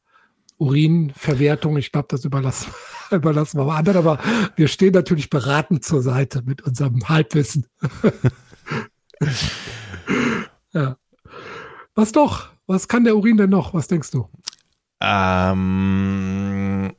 Urinverwertung, 0.58 1.76
ich 1.78 1.90
glaube, 1.90 2.08
das 2.10 2.24
überlassen, 2.24 2.72
überlassen 3.10 3.58
wir 3.58 3.64
mal 3.64 3.78
anderen, 3.78 3.98
aber 3.98 4.18
wir 4.56 4.68
stehen 4.68 4.92
natürlich 4.92 5.30
beratend 5.30 5.84
zur 5.84 6.02
Seite 6.02 6.42
mit 6.44 6.62
unserem 6.62 7.08
Halbwissen. 7.08 7.66
ja. 10.72 10.96
Was 11.94 12.12
doch? 12.12 12.48
Was 12.70 12.86
kann 12.86 13.02
der 13.02 13.16
Urin 13.16 13.36
denn 13.36 13.50
noch? 13.50 13.74
Was 13.74 13.88
denkst 13.88 14.12
du? 14.12 14.28
Ähm, 15.00 16.94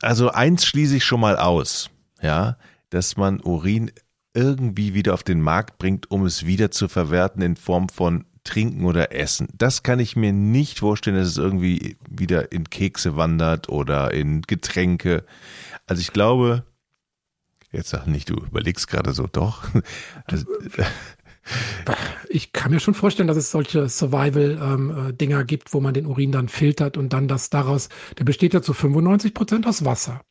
also 0.00 0.30
eins 0.30 0.64
schließe 0.64 0.96
ich 0.96 1.04
schon 1.04 1.20
mal 1.20 1.36
aus, 1.36 1.90
ja, 2.22 2.56
dass 2.88 3.18
man 3.18 3.38
Urin 3.42 3.90
irgendwie 4.32 4.94
wieder 4.94 5.12
auf 5.12 5.22
den 5.22 5.42
Markt 5.42 5.76
bringt, 5.76 6.10
um 6.10 6.24
es 6.24 6.46
wieder 6.46 6.70
zu 6.70 6.88
verwerten 6.88 7.42
in 7.42 7.56
Form 7.56 7.90
von 7.90 8.24
Trinken 8.44 8.86
oder 8.86 9.12
Essen. 9.12 9.48
Das 9.52 9.82
kann 9.82 10.00
ich 10.00 10.16
mir 10.16 10.32
nicht 10.32 10.78
vorstellen, 10.78 11.16
dass 11.16 11.28
es 11.28 11.36
irgendwie 11.36 11.98
wieder 12.08 12.50
in 12.50 12.70
Kekse 12.70 13.14
wandert 13.18 13.68
oder 13.68 14.14
in 14.14 14.40
Getränke. 14.40 15.26
Also 15.86 16.00
ich 16.00 16.14
glaube, 16.14 16.64
jetzt 17.72 17.90
sag 17.90 18.06
nicht, 18.06 18.30
du 18.30 18.36
überlegst 18.36 18.88
gerade 18.88 19.12
so, 19.12 19.26
doch. 19.26 19.64
Also, 20.24 20.46
ich 22.28 22.52
kann 22.52 22.70
mir 22.70 22.80
schon 22.80 22.94
vorstellen, 22.94 23.28
dass 23.28 23.36
es 23.36 23.50
solche 23.50 23.88
Survival-Dinger 23.88 25.36
ähm, 25.36 25.42
äh, 25.42 25.44
gibt, 25.44 25.72
wo 25.72 25.80
man 25.80 25.94
den 25.94 26.06
Urin 26.06 26.32
dann 26.32 26.48
filtert 26.48 26.96
und 26.96 27.12
dann 27.12 27.28
das 27.28 27.50
daraus, 27.50 27.88
der 28.18 28.24
besteht 28.24 28.54
ja 28.54 28.62
zu 28.62 28.72
95 28.72 29.34
Prozent 29.34 29.66
aus 29.66 29.84
Wasser. 29.84 30.22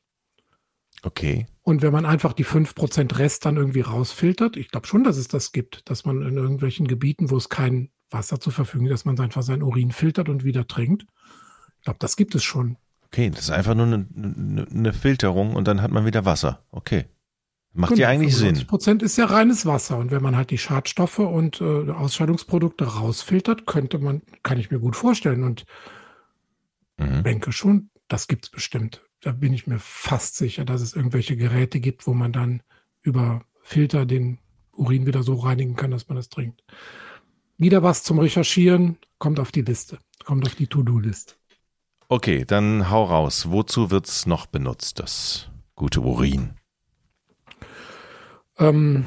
Okay. 1.04 1.48
Und 1.62 1.82
wenn 1.82 1.94
man 1.94 2.06
einfach 2.06 2.34
die 2.34 2.46
5% 2.46 3.18
Rest 3.18 3.46
dann 3.46 3.58
irgendwie 3.58 3.82
rausfiltert, 3.82 4.58
ich 4.58 4.70
glaube 4.70 4.88
schon, 4.88 5.04
dass 5.04 5.18
es 5.18 5.28
das 5.28 5.52
gibt, 5.52 5.90
dass 5.90 6.06
man 6.06 6.22
in 6.22 6.36
irgendwelchen 6.36 6.88
Gebieten, 6.88 7.30
wo 7.30 7.38
es 7.38 7.50
kein 7.50 7.90
Wasser 8.10 8.40
zur 8.40 8.54
Verfügung 8.54 8.88
ist, 8.88 8.92
dass 8.92 9.06
man 9.06 9.20
einfach 9.20 9.44
sein 9.44 9.64
Urin 9.64 9.92
filtert 9.92 10.30
und 10.30 10.44
wieder 10.44 10.68
trinkt. 10.68 11.06
Ich 11.78 11.84
glaube, 11.84 12.00
das 12.00 12.16
gibt 12.16 12.36
es 12.36 12.44
schon. 12.44 12.78
Okay, 13.06 13.30
das 13.30 13.42
ist 13.42 13.50
einfach 13.50 13.76
nur 13.76 13.86
eine, 13.86 14.68
eine 14.70 14.94
Filterung 14.94 15.56
und 15.56 15.68
dann 15.68 15.82
hat 15.82 15.92
man 15.92 16.06
wieder 16.06 16.26
Wasser. 16.26 16.64
Okay. 16.72 17.06
Macht 17.74 17.98
ja 17.98 18.10
eigentlich 18.10 18.36
Sinn. 18.36 18.66
Prozent 18.66 19.04
ist 19.04 19.18
ja 19.18 19.26
reines 19.26 19.66
Wasser 19.66 19.98
und 19.98 20.12
wenn 20.12 20.24
man 20.24 20.36
halt 20.36 20.50
die 20.50 20.58
Schadstoffe 20.58 21.20
und 21.20 21.62
äh, 21.62 21.92
Ausscheidungsprodukte 21.92 22.86
rausfiltert, 22.86 23.68
könnte 23.68 24.00
man, 24.00 24.22
kann 24.44 24.60
ich 24.60 24.72
mir 24.72 24.80
gut 24.80 24.96
vorstellen 24.96 25.44
und 25.44 25.66
mhm. 26.98 27.24
denke 27.24 27.52
schon, 27.52 27.92
das 28.08 28.28
gibt 28.28 28.46
es 28.46 28.52
bestimmt. 28.52 29.04
Da 29.22 29.32
bin 29.32 29.54
ich 29.54 29.68
mir 29.68 29.80
fast 29.80 30.36
sicher, 30.36 30.66
dass 30.66 30.82
es 30.82 30.96
irgendwelche 30.96 31.38
Geräte 31.38 31.80
gibt, 31.80 32.08
wo 32.08 32.14
man 32.14 32.32
dann 32.32 32.64
über 33.02 33.44
Filter 33.62 34.06
den 34.06 34.40
Urin 34.72 35.06
wieder 35.06 35.24
so 35.24 35.36
reinigen 35.36 35.76
kann, 35.76 35.92
dass 35.92 36.08
man 36.08 36.18
es 36.18 36.30
trinkt. 36.30 36.64
Wieder 37.58 37.84
was 37.84 38.04
zum 38.04 38.20
Recherchieren, 38.20 38.98
kommt 39.20 39.40
auf 39.40 39.52
die 39.52 39.62
Liste, 39.62 40.00
kommt 40.24 40.46
auf 40.48 40.56
die 40.56 40.68
To-Do-List. 40.68 41.38
Okay, 42.08 42.46
dann 42.46 42.90
hau 42.90 43.04
raus. 43.04 43.52
Wozu 43.52 43.92
wird 43.92 44.08
es 44.08 44.26
noch 44.26 44.48
benutzt, 44.48 45.00
das 45.00 45.50
gute 45.76 46.02
Urin? 46.02 46.59
Ähm, 48.60 49.06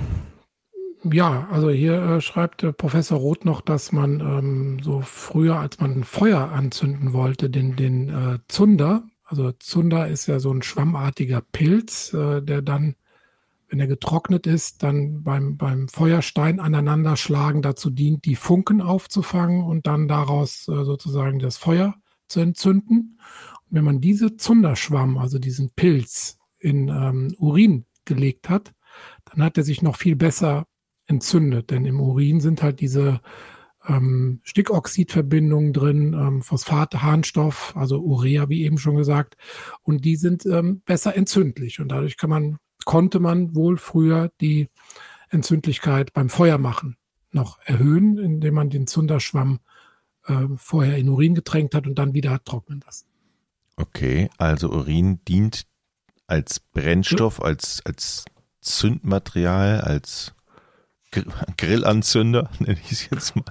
ja, 1.04 1.48
also 1.50 1.70
hier 1.70 2.00
äh, 2.00 2.20
schreibt 2.20 2.62
äh, 2.62 2.72
Professor 2.72 3.18
Roth 3.18 3.44
noch, 3.44 3.60
dass 3.60 3.92
man 3.92 4.20
ähm, 4.20 4.78
so 4.82 5.00
früher, 5.00 5.58
als 5.58 5.80
man 5.80 5.92
ein 5.92 6.04
Feuer 6.04 6.52
anzünden 6.52 7.12
wollte, 7.12 7.50
den, 7.50 7.76
den 7.76 8.08
äh, 8.08 8.38
Zunder, 8.48 9.04
also 9.24 9.50
Zunder 9.52 10.08
ist 10.08 10.26
ja 10.26 10.38
so 10.38 10.52
ein 10.52 10.62
schwammartiger 10.62 11.40
Pilz, 11.40 12.12
äh, 12.12 12.42
der 12.42 12.60
dann, 12.60 12.96
wenn 13.68 13.80
er 13.80 13.86
getrocknet 13.86 14.46
ist, 14.46 14.82
dann 14.82 15.22
beim, 15.22 15.56
beim 15.56 15.88
Feuerstein 15.88 16.60
aneinanderschlagen 16.60 17.62
dazu 17.62 17.88
dient, 17.88 18.26
die 18.26 18.36
Funken 18.36 18.82
aufzufangen 18.82 19.64
und 19.64 19.86
dann 19.86 20.06
daraus 20.06 20.68
äh, 20.68 20.84
sozusagen 20.84 21.38
das 21.38 21.56
Feuer 21.56 21.94
zu 22.28 22.40
entzünden. 22.40 23.18
Und 23.70 23.76
wenn 23.76 23.84
man 23.84 24.00
diese 24.02 24.36
Zunderschwamm, 24.36 25.16
also 25.16 25.38
diesen 25.38 25.70
Pilz, 25.70 26.38
in 26.58 26.88
ähm, 26.88 27.34
Urin 27.38 27.86
gelegt 28.04 28.48
hat, 28.48 28.72
dann 29.32 29.42
hat 29.42 29.58
er 29.58 29.64
sich 29.64 29.82
noch 29.82 29.96
viel 29.96 30.16
besser 30.16 30.66
entzündet. 31.06 31.70
Denn 31.70 31.84
im 31.84 32.00
Urin 32.00 32.40
sind 32.40 32.62
halt 32.62 32.80
diese 32.80 33.20
ähm, 33.86 34.40
Stickoxidverbindungen 34.44 35.72
drin, 35.72 36.14
ähm, 36.14 36.42
Phosphat, 36.42 37.02
Harnstoff, 37.02 37.76
also 37.76 38.00
Urea, 38.00 38.48
wie 38.48 38.62
eben 38.62 38.78
schon 38.78 38.96
gesagt, 38.96 39.36
und 39.82 40.04
die 40.04 40.16
sind 40.16 40.46
ähm, 40.46 40.82
besser 40.84 41.16
entzündlich. 41.16 41.80
Und 41.80 41.88
dadurch 41.88 42.16
kann 42.16 42.30
man, 42.30 42.58
konnte 42.84 43.18
man 43.20 43.54
wohl 43.54 43.76
früher 43.76 44.30
die 44.40 44.68
Entzündlichkeit 45.30 46.12
beim 46.12 46.28
Feuer 46.28 46.58
machen 46.58 46.96
noch 47.34 47.58
erhöhen, 47.64 48.18
indem 48.18 48.54
man 48.54 48.70
den 48.70 48.86
Zunderschwamm 48.86 49.60
äh, 50.26 50.46
vorher 50.56 50.96
in 50.96 51.08
Urin 51.08 51.34
getränkt 51.34 51.74
hat 51.74 51.86
und 51.86 51.98
dann 51.98 52.14
wieder 52.14 52.30
hat 52.30 52.44
trocknen 52.44 52.82
lassen. 52.84 53.06
Okay, 53.76 54.28
also 54.38 54.70
Urin 54.70 55.20
dient 55.26 55.66
als 56.26 56.60
Brennstoff, 56.60 57.42
als, 57.42 57.82
als 57.84 58.24
Zündmaterial, 58.62 59.80
als 59.82 60.32
Grillanzünder, 61.58 62.48
nenne 62.58 62.78
ich 62.84 62.92
es 62.92 63.10
jetzt 63.10 63.36
mal. 63.36 63.44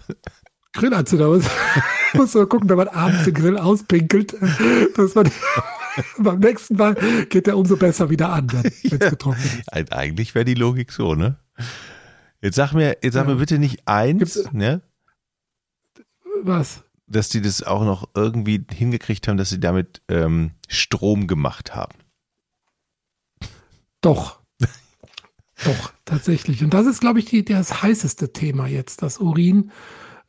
Grillanzünder, 0.74 1.28
muss, 1.28 1.46
muss 2.14 2.34
man 2.34 2.50
gucken, 2.50 2.70
wenn 2.70 2.78
man 2.78 2.88
abends 2.88 3.26
den 3.26 3.34
Grill 3.34 3.58
auspinkelt, 3.58 4.36
dass 4.96 5.16
man 5.16 5.30
beim 6.18 6.40
nächsten 6.40 6.76
Mal 6.76 6.96
geht 7.30 7.48
der 7.48 7.58
umso 7.58 7.76
besser 7.76 8.10
wieder 8.10 8.32
an, 8.32 8.52
wenn 8.52 8.66
es 8.66 8.84
ja. 8.84 8.98
getrocknet 8.98 9.60
ist. 9.60 9.94
Eigentlich 9.94 10.34
wäre 10.34 10.46
die 10.46 10.56
Logik 10.56 10.92
so, 10.92 11.14
ne? 11.14 11.38
Jetzt 12.42 12.56
sag 12.56 12.74
mir, 12.74 12.98
jetzt 13.04 13.14
sag 13.14 13.28
ja. 13.28 13.34
mir 13.34 13.40
bitte 13.40 13.60
nicht 13.60 13.88
eins, 13.88 14.34
Gibt's, 14.34 14.52
ne? 14.54 14.82
Was? 16.44 16.84
Dass 17.06 17.30
die 17.30 17.42
das 17.42 17.62
auch 17.62 17.84
noch 17.84 18.10
irgendwie 18.16 18.66
hingekriegt 18.74 19.28
haben, 19.28 19.38
dass 19.38 19.50
sie 19.50 19.60
damit 19.60 20.02
ähm, 20.08 20.52
Strom 20.70 21.28
gemacht 21.28 21.76
haben. 21.76 21.94
Doch. 24.00 24.41
Doch, 25.66 25.94
tatsächlich. 26.06 26.64
Und 26.64 26.74
das 26.74 26.88
ist, 26.88 27.02
glaube 27.02 27.20
ich, 27.20 27.26
die, 27.26 27.44
das 27.44 27.82
heißeste 27.82 28.34
Thema 28.34 28.68
jetzt, 28.68 29.02
dass 29.02 29.20
Urin 29.20 29.72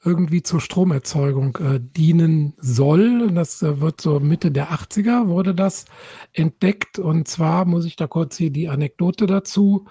irgendwie 0.04 0.42
zur 0.42 0.60
Stromerzeugung 0.60 1.56
äh, 1.58 1.80
dienen 1.80 2.54
soll. 2.58 3.22
Und 3.22 3.34
das 3.34 3.62
äh, 3.62 3.80
wird 3.80 4.00
so 4.00 4.20
Mitte 4.20 4.50
der 4.50 4.70
80er 4.70 5.28
wurde 5.28 5.54
das 5.54 5.84
entdeckt. 6.32 6.98
Und 6.98 7.28
zwar 7.28 7.64
muss 7.64 7.84
ich 7.84 7.96
da 7.96 8.06
kurz 8.06 8.36
hier 8.36 8.50
die 8.50 8.68
Anekdote 8.68 9.26
dazu 9.26 9.86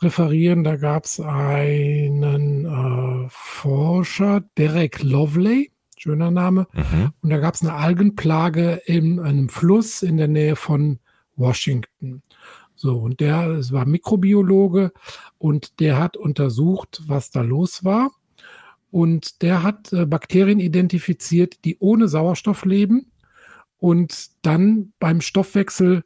referieren. 0.00 0.64
Da 0.64 0.76
gab 0.76 1.04
es 1.04 1.20
einen 1.20 2.64
äh, 2.64 3.26
Forscher, 3.28 4.42
Derek 4.56 5.02
Lovely, 5.02 5.70
schöner 5.98 6.30
Name. 6.30 6.66
Mhm. 6.72 7.12
Und 7.20 7.30
da 7.30 7.38
gab 7.38 7.54
es 7.54 7.62
eine 7.62 7.74
Algenplage 7.74 8.80
in 8.86 9.20
einem 9.20 9.48
Fluss 9.48 10.02
in 10.02 10.16
der 10.16 10.28
Nähe 10.28 10.56
von 10.56 10.98
Washington. 11.36 12.22
So, 12.82 12.98
und 12.98 13.20
der, 13.20 13.46
es 13.50 13.70
war 13.70 13.86
Mikrobiologe 13.86 14.90
und 15.38 15.78
der 15.78 16.00
hat 16.00 16.16
untersucht, 16.16 17.00
was 17.06 17.30
da 17.30 17.40
los 17.40 17.84
war. 17.84 18.10
Und 18.90 19.40
der 19.40 19.62
hat 19.62 19.92
äh, 19.92 20.04
Bakterien 20.04 20.58
identifiziert, 20.58 21.64
die 21.64 21.78
ohne 21.78 22.08
Sauerstoff 22.08 22.64
leben 22.64 23.12
und 23.78 24.30
dann 24.44 24.94
beim 24.98 25.20
Stoffwechsel 25.20 26.02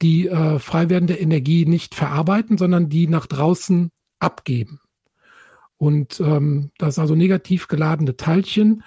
die 0.00 0.28
äh, 0.28 0.60
frei 0.60 0.90
werdende 0.90 1.14
Energie 1.14 1.66
nicht 1.66 1.96
verarbeiten, 1.96 2.56
sondern 2.56 2.88
die 2.88 3.08
nach 3.08 3.26
draußen 3.26 3.90
abgeben. 4.20 4.78
Und 5.76 6.20
ähm, 6.20 6.70
das 6.78 7.00
also 7.00 7.16
negativ 7.16 7.66
geladene 7.66 8.16
Teilchen 8.16 8.84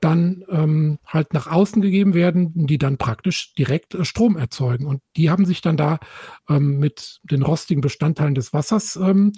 dann 0.00 0.44
ähm, 0.48 0.98
halt 1.06 1.34
nach 1.34 1.46
außen 1.46 1.82
gegeben 1.82 2.14
werden, 2.14 2.66
die 2.66 2.78
dann 2.78 2.98
praktisch 2.98 3.54
direkt 3.54 3.94
äh, 3.94 4.04
Strom 4.04 4.36
erzeugen. 4.36 4.86
Und 4.86 5.00
die 5.16 5.30
haben 5.30 5.44
sich 5.44 5.60
dann 5.60 5.76
da 5.76 5.98
ähm, 6.48 6.78
mit 6.78 7.20
den 7.24 7.42
rostigen 7.42 7.80
Bestandteilen 7.80 8.34
des 8.34 8.52
Wassers 8.52 8.96
ähm, 8.96 9.32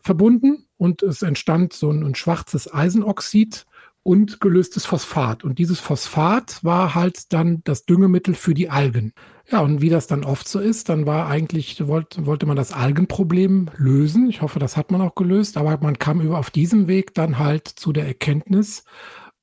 verbunden 0.00 0.66
und 0.76 1.02
es 1.02 1.22
entstand 1.22 1.72
so 1.72 1.90
ein, 1.90 2.02
ein 2.04 2.14
schwarzes 2.14 2.72
Eisenoxid 2.72 3.66
und 4.02 4.40
gelöstes 4.40 4.86
Phosphat. 4.86 5.44
Und 5.44 5.58
dieses 5.58 5.78
Phosphat 5.78 6.64
war 6.64 6.94
halt 6.94 7.32
dann 7.32 7.60
das 7.64 7.84
Düngemittel 7.84 8.34
für 8.34 8.54
die 8.54 8.70
Algen. 8.70 9.12
Ja, 9.50 9.60
und 9.60 9.82
wie 9.82 9.90
das 9.90 10.06
dann 10.06 10.24
oft 10.24 10.48
so 10.48 10.58
ist, 10.58 10.88
dann 10.88 11.06
war 11.06 11.28
eigentlich, 11.28 11.86
wollte, 11.86 12.24
wollte 12.24 12.46
man 12.46 12.56
das 12.56 12.72
Algenproblem 12.72 13.68
lösen. 13.76 14.30
Ich 14.30 14.42
hoffe, 14.42 14.58
das 14.58 14.76
hat 14.76 14.90
man 14.90 15.02
auch 15.02 15.14
gelöst, 15.14 15.56
aber 15.56 15.78
man 15.82 15.98
kam 15.98 16.20
über 16.20 16.38
auf 16.38 16.50
diesem 16.50 16.88
Weg 16.88 17.14
dann 17.14 17.38
halt 17.38 17.68
zu 17.68 17.92
der 17.92 18.06
Erkenntnis, 18.06 18.84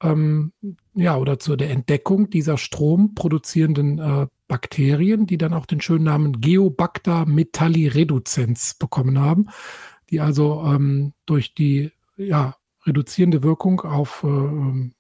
ähm, 0.01 0.53
ja, 0.93 1.17
oder 1.17 1.39
zu 1.39 1.55
der 1.55 1.71
Entdeckung 1.71 2.29
dieser 2.29 2.57
stromproduzierenden 2.57 3.99
äh, 3.99 4.27
Bakterien, 4.47 5.25
die 5.25 5.37
dann 5.37 5.53
auch 5.53 5.65
den 5.65 5.81
schönen 5.81 6.05
Namen 6.05 6.39
Geobacter 6.39 7.25
metallireducens 7.25 8.75
bekommen 8.75 9.19
haben, 9.19 9.47
die 10.09 10.19
also 10.19 10.63
ähm, 10.65 11.13
durch 11.25 11.53
die 11.53 11.91
ja, 12.15 12.55
reduzierende 12.85 13.43
Wirkung 13.43 13.81
auf 13.81 14.23
äh, 14.23 14.27
ähm, 14.27 14.93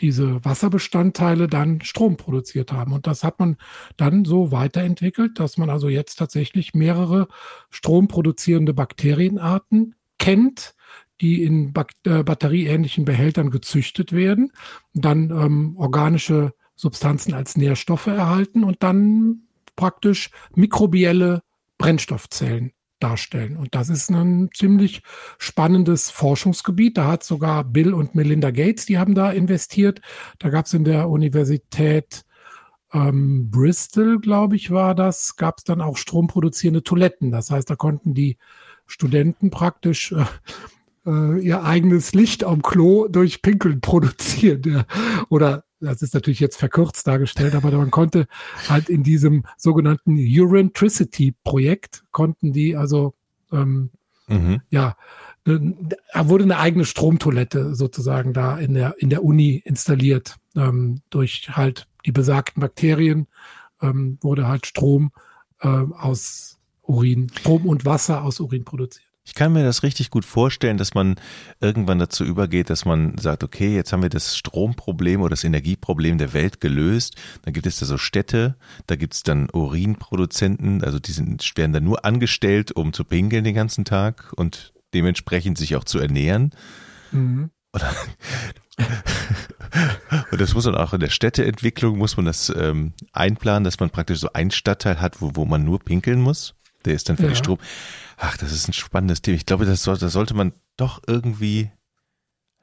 diese 0.00 0.44
Wasserbestandteile 0.44 1.46
dann 1.46 1.82
Strom 1.82 2.16
produziert 2.16 2.72
haben. 2.72 2.92
Und 2.92 3.06
das 3.06 3.22
hat 3.22 3.38
man 3.38 3.56
dann 3.96 4.24
so 4.24 4.50
weiterentwickelt, 4.50 5.38
dass 5.38 5.58
man 5.58 5.70
also 5.70 5.88
jetzt 5.88 6.16
tatsächlich 6.16 6.74
mehrere 6.74 7.28
stromproduzierende 7.70 8.72
Bakterienarten 8.72 9.94
kennt, 10.18 10.74
die 11.20 11.42
in 11.42 11.72
äh, 12.04 12.22
batterieähnlichen 12.22 13.04
Behältern 13.04 13.50
gezüchtet 13.50 14.12
werden, 14.12 14.52
dann 14.94 15.30
ähm, 15.30 15.76
organische 15.76 16.54
Substanzen 16.76 17.34
als 17.34 17.56
Nährstoffe 17.56 18.06
erhalten 18.06 18.64
und 18.64 18.82
dann 18.82 19.42
praktisch 19.76 20.30
mikrobielle 20.54 21.42
Brennstoffzellen 21.78 22.72
darstellen. 23.00 23.56
Und 23.56 23.74
das 23.74 23.88
ist 23.88 24.10
ein 24.10 24.50
ziemlich 24.54 25.02
spannendes 25.38 26.10
Forschungsgebiet. 26.10 26.98
Da 26.98 27.06
hat 27.06 27.24
sogar 27.24 27.64
Bill 27.64 27.94
und 27.94 28.14
Melinda 28.14 28.50
Gates, 28.50 28.86
die 28.86 28.98
haben 28.98 29.14
da 29.14 29.30
investiert. 29.30 30.00
Da 30.38 30.50
gab 30.50 30.66
es 30.66 30.74
in 30.74 30.84
der 30.84 31.08
Universität 31.08 32.24
ähm, 32.92 33.50
Bristol, 33.50 34.20
glaube 34.20 34.56
ich, 34.56 34.70
war 34.70 34.94
das, 34.94 35.36
gab 35.36 35.58
es 35.58 35.64
dann 35.64 35.80
auch 35.80 35.96
stromproduzierende 35.96 36.82
Toiletten. 36.82 37.30
Das 37.30 37.50
heißt, 37.50 37.70
da 37.70 37.76
konnten 37.76 38.14
die 38.14 38.36
Studenten 38.86 39.50
praktisch 39.50 40.12
äh, 40.12 40.24
äh, 41.06 41.38
ihr 41.40 41.62
eigenes 41.64 42.12
Licht 42.12 42.44
am 42.44 42.62
Klo 42.62 43.08
durch 43.08 43.42
Pinkeln 43.42 43.80
produzieren. 43.80 44.62
Ja. 44.64 44.84
Oder 45.28 45.64
das 45.80 46.02
ist 46.02 46.14
natürlich 46.14 46.40
jetzt 46.40 46.58
verkürzt 46.58 47.06
dargestellt, 47.06 47.54
aber 47.54 47.70
man 47.70 47.90
konnte 47.90 48.26
halt 48.68 48.88
in 48.88 49.02
diesem 49.02 49.44
sogenannten 49.56 50.16
Urantricity-Projekt 50.16 52.04
konnten 52.10 52.52
die 52.52 52.76
also 52.76 53.14
ähm, 53.50 53.90
mhm. 54.28 54.60
ja 54.68 54.96
da 55.44 56.28
wurde 56.28 56.44
eine 56.44 56.58
eigene 56.58 56.84
Stromtoilette 56.84 57.74
sozusagen 57.74 58.34
da 58.34 58.58
in 58.58 58.74
der 58.74 58.96
in 58.98 59.08
der 59.08 59.24
Uni 59.24 59.62
installiert 59.64 60.36
ähm, 60.54 61.00
durch 61.08 61.48
halt 61.50 61.88
die 62.04 62.12
besagten 62.12 62.60
Bakterien 62.60 63.26
ähm, 63.80 64.18
wurde 64.20 64.46
halt 64.46 64.66
Strom 64.66 65.12
äh, 65.60 65.68
aus 65.68 66.58
Urin, 66.82 67.30
Strom 67.34 67.66
und 67.66 67.84
Wasser 67.84 68.22
aus 68.22 68.40
Urin 68.40 68.64
produziert. 68.64 69.09
Ich 69.30 69.34
kann 69.36 69.52
mir 69.52 69.62
das 69.62 69.84
richtig 69.84 70.10
gut 70.10 70.24
vorstellen, 70.24 70.76
dass 70.76 70.94
man 70.94 71.14
irgendwann 71.60 72.00
dazu 72.00 72.24
übergeht, 72.24 72.68
dass 72.68 72.84
man 72.84 73.16
sagt, 73.16 73.44
okay, 73.44 73.72
jetzt 73.76 73.92
haben 73.92 74.02
wir 74.02 74.08
das 74.08 74.36
Stromproblem 74.36 75.20
oder 75.20 75.30
das 75.30 75.44
Energieproblem 75.44 76.18
der 76.18 76.32
Welt 76.32 76.60
gelöst. 76.60 77.14
Dann 77.42 77.54
gibt 77.54 77.64
es 77.64 77.78
da 77.78 77.86
so 77.86 77.96
Städte, 77.96 78.56
da 78.88 78.96
gibt 78.96 79.14
es 79.14 79.22
dann 79.22 79.48
Urinproduzenten, 79.48 80.82
also 80.82 80.98
die 80.98 81.12
sind, 81.12 81.48
werden 81.56 81.72
dann 81.72 81.84
nur 81.84 82.04
angestellt, 82.04 82.72
um 82.72 82.92
zu 82.92 83.04
pinkeln 83.04 83.44
den 83.44 83.54
ganzen 83.54 83.84
Tag 83.84 84.32
und 84.34 84.72
dementsprechend 84.94 85.58
sich 85.58 85.76
auch 85.76 85.84
zu 85.84 86.00
ernähren. 86.00 86.50
Mhm. 87.12 87.50
Und 90.32 90.40
das 90.40 90.54
muss 90.54 90.64
man 90.64 90.74
auch 90.74 90.92
in 90.92 90.98
der 90.98 91.10
Städteentwicklung, 91.10 91.96
muss 91.98 92.16
man 92.16 92.26
das 92.26 92.52
ähm, 92.56 92.94
einplanen, 93.12 93.62
dass 93.62 93.78
man 93.78 93.90
praktisch 93.90 94.18
so 94.18 94.32
einen 94.32 94.50
Stadtteil 94.50 95.00
hat, 95.00 95.22
wo, 95.22 95.30
wo 95.34 95.44
man 95.44 95.64
nur 95.64 95.78
pinkeln 95.78 96.20
muss. 96.20 96.56
Der 96.84 96.94
ist 96.94 97.08
dann 97.08 97.16
für 97.16 97.24
ja. 97.24 97.30
die 97.30 97.36
Strom. 97.36 97.58
Ach, 98.16 98.36
das 98.36 98.52
ist 98.52 98.68
ein 98.68 98.72
spannendes 98.72 99.22
Thema. 99.22 99.36
Ich 99.36 99.46
glaube, 99.46 99.64
das, 99.64 99.82
soll, 99.82 99.98
das 99.98 100.12
sollte 100.12 100.34
man 100.34 100.52
doch 100.76 101.00
irgendwie 101.06 101.70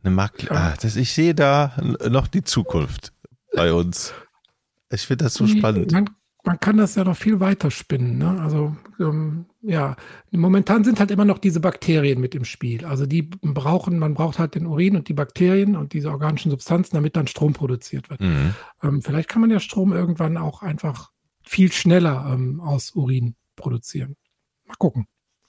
eine 0.04 0.16
Marke. 0.16 0.52
Ah, 0.52 0.76
das, 0.82 0.96
ich 0.96 1.14
sehe 1.14 1.36
da 1.36 1.76
noch 2.10 2.28
die 2.28 2.44
Zukunft 2.44 3.14
bei 3.56 3.74
uns. 3.74 4.14
Ich 4.92 5.02
finde 5.02 5.26
das 5.26 5.34
so 5.34 5.48
spannend. 5.48 5.92
Man, 5.92 6.10
man, 6.44 6.60
kann 6.60 6.78
das 6.78 6.96
ja 6.96 7.04
noch 7.04 7.18
viel 7.18 7.40
weiter 7.40 7.72
spinnen. 7.72 8.18
Ne? 8.18 8.40
Also 8.40 8.76
ähm, 9.00 9.46
ja, 9.62 9.96
momentan 10.32 10.84
sind 10.84 11.00
halt 11.00 11.12
immer 11.12 11.26
noch 11.26 11.40
diese 11.40 11.60
Bakterien 11.60 12.22
mit 12.22 12.36
im 12.36 12.46
Spiel. 12.46 12.86
Also 12.86 13.06
die 13.06 13.24
brauchen, 13.24 14.00
man 14.00 14.14
braucht 14.14 14.40
halt 14.40 14.56
den 14.56 14.66
Urin 14.66 14.96
und 14.96 15.10
die 15.10 15.14
Bakterien 15.14 15.76
und 15.76 15.94
diese 15.94 16.10
organischen 16.10 16.52
Substanzen, 16.52 16.96
damit 16.96 17.16
dann 17.16 17.28
Strom 17.28 17.54
produziert 17.54 18.10
wird. 18.10 18.22
Mhm. 18.22 18.54
Ähm, 18.82 19.02
vielleicht 19.02 19.28
kann 19.28 19.42
man 19.42 19.52
ja 19.52 19.60
Strom 19.60 19.92
irgendwann 19.92 20.38
auch 20.38 20.62
einfach 20.62 21.12
viel 21.44 21.72
schneller 21.72 22.30
ähm, 22.32 22.62
aus 22.62 22.92
Urin 22.92 23.36
produzieren. 23.58 24.16
Mal 24.64 24.76
gucken. 24.78 25.08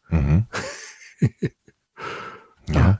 Mhm. 0.08 0.46
ja. 2.68 2.98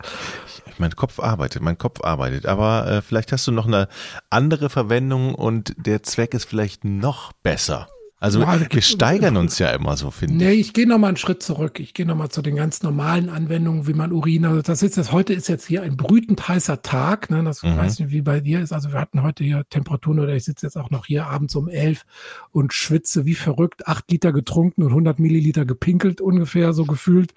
Mein 0.79 0.95
Kopf 0.95 1.19
arbeitet, 1.19 1.61
mein 1.61 1.77
Kopf 1.77 2.05
arbeitet. 2.05 2.47
Aber 2.47 2.87
äh, 2.87 3.03
vielleicht 3.03 3.33
hast 3.33 3.49
du 3.49 3.53
noch 3.53 3.67
eine 3.67 3.89
andere 4.31 4.71
Verwendung 4.71 5.35
und 5.35 5.75
der 5.77 6.05
Zweck 6.05 6.35
ist 6.35 6.45
vielleicht 6.45 6.85
noch 6.85 7.33
besser. 7.33 7.89
Also 8.21 8.41
ja, 8.41 8.61
wir 8.69 8.83
steigern 8.83 9.37
uns 9.37 9.61
ja 9.61 9.71
immer 9.71 9.97
so, 9.97 10.11
finde 10.11 10.35
nee, 10.35 10.45
ich. 10.45 10.51
Nee, 10.51 10.61
ich 10.61 10.73
gehe 10.73 10.89
nochmal 10.89 11.09
einen 11.09 11.17
Schritt 11.17 11.41
zurück. 11.41 11.79
Ich 11.79 11.95
gehe 11.95 12.05
nochmal 12.05 12.31
zu 12.31 12.43
den 12.43 12.57
ganz 12.57 12.83
normalen 12.83 13.29
Anwendungen, 13.29 13.87
wie 13.87 13.95
man 13.95 14.13
Urin, 14.13 14.45
also 14.45 14.61
das 14.61 14.83
ist 14.83 14.97
jetzt, 14.97 15.13
heute 15.13 15.35
ist 15.35 15.49
jetzt 15.49 15.67
hier 15.67 15.83
ein 15.83 15.97
brütend 15.97 16.49
heißer 16.49 16.83
Tag, 16.83 17.31
ne, 17.31 17.45
das 17.45 17.63
mhm. 17.63 17.77
weiß 17.77 18.01
nicht, 18.01 18.11
wie 18.11 18.23
bei 18.23 18.41
dir 18.41 18.61
ist. 18.61 18.73
Also 18.73 18.93
wir 18.93 19.01
hatten 19.01 19.23
heute 19.23 19.45
hier 19.45 19.65
Temperaturen 19.71 20.19
oder 20.19 20.35
ich 20.35 20.45
sitze 20.45 20.67
jetzt 20.67 20.77
auch 20.77 20.91
noch 20.91 21.07
hier 21.07 21.27
abends 21.27 21.55
um 21.55 21.69
elf 21.69 22.05
und 22.51 22.73
schwitze 22.73 23.25
wie 23.25 23.35
verrückt, 23.35 23.87
acht 23.87 24.11
Liter 24.11 24.33
getrunken 24.33 24.83
und 24.83 24.89
100 24.89 25.21
Milliliter 25.21 25.65
gepinkelt 25.65 26.21
ungefähr, 26.21 26.73
so 26.73 26.85
gefühlt. 26.87 27.35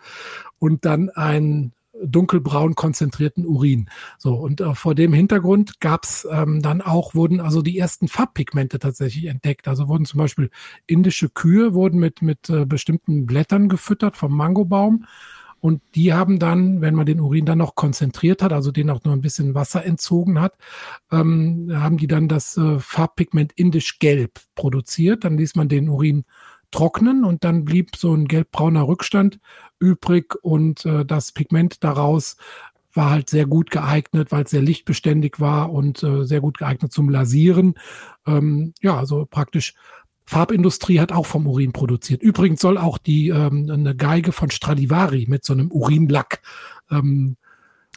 Und 0.58 0.86
dann 0.86 1.10
ein 1.12 1.74
dunkelbraun 2.04 2.76
konzentrierten 2.76 3.46
Urin. 3.46 3.90
So, 4.18 4.36
und 4.36 4.62
äh, 4.62 4.74
vor 4.76 4.96
dem 4.96 5.14
Hintergrund 5.14 5.80
gab 5.80 6.04
es 6.04 6.28
ähm, 6.32 6.62
dann 6.62 6.82
auch, 6.82 7.16
wurden 7.16 7.40
also 7.40 7.62
die 7.62 7.78
ersten 7.78 8.08
Farbpigmente 8.08 8.80
tatsächlich 8.80 9.26
entdeckt. 9.26 9.68
Also 9.68 9.88
wurden 9.88 10.06
zum 10.06 10.20
Beispiel 10.20 10.50
indische 10.88 11.30
Kühe 11.30 11.74
wurden 11.74 12.00
mit, 12.00 12.22
mit 12.22 12.50
äh, 12.50 12.66
bestimmten 12.66 13.26
Blättern 13.26 13.70
gefüttert 13.70 14.18
vom 14.18 14.36
Mangobaum. 14.36 15.06
Und 15.62 15.84
die 15.94 16.12
haben 16.12 16.40
dann, 16.40 16.82
wenn 16.82 16.96
man 16.96 17.06
den 17.06 17.20
Urin 17.20 17.46
dann 17.46 17.60
noch 17.60 17.76
konzentriert 17.76 18.42
hat, 18.42 18.52
also 18.52 18.72
den 18.72 18.90
auch 18.90 19.04
nur 19.04 19.14
ein 19.14 19.22
bisschen 19.22 19.54
Wasser 19.54 19.86
entzogen 19.86 20.42
hat, 20.42 20.58
ähm, 21.12 21.70
haben 21.72 21.98
die 21.98 22.08
dann 22.08 22.28
das 22.28 22.58
äh, 22.58 22.80
Farbpigment 22.80 23.54
indisch 23.54 24.00
gelb 24.00 24.40
produziert. 24.56 25.24
Dann 25.24 25.38
ließ 25.38 25.56
man 25.56 25.70
den 25.70 25.88
Urin 25.88 26.26
trocknen 26.72 27.24
und 27.24 27.44
dann 27.44 27.66
blieb 27.66 27.96
so 27.96 28.14
ein 28.14 28.28
gelbbrauner 28.28 28.88
Rückstand 28.88 29.40
übrig 29.80 30.36
und 30.42 30.86
äh, 30.86 31.06
das 31.06 31.32
Pigment 31.32 31.84
daraus 31.84 32.38
war 32.94 33.10
halt 33.10 33.30
sehr 33.30 33.46
gut 33.46 33.72
geeignet, 33.72 34.32
weil 34.32 34.44
es 34.44 34.52
sehr 34.52 34.62
lichtbeständig 34.62 35.40
war 35.40 35.72
und 35.72 36.04
äh, 36.04 36.26
sehr 36.26 36.42
gut 36.42 36.58
geeignet 36.58 36.92
zum 36.92 37.10
Lasieren. 37.10 37.76
Ähm, 38.28 38.74
ja, 38.82 38.98
also 38.98 39.26
praktisch 39.30 39.76
Farbindustrie 40.26 41.00
hat 41.00 41.12
auch 41.12 41.26
vom 41.26 41.48
Urin 41.48 41.74
produziert. 41.74 42.22
Übrigens 42.22 42.62
soll 42.62 42.78
auch 42.78 42.98
die 42.98 43.30
ähm, 43.30 43.70
eine 43.70 43.96
Geige 43.96 44.32
von 44.32 44.50
Stradivari 44.50 45.26
mit 45.28 45.44
so 45.44 45.54
einem 45.54 45.72
Urinlack 45.72 46.42
ähm, 46.90 47.38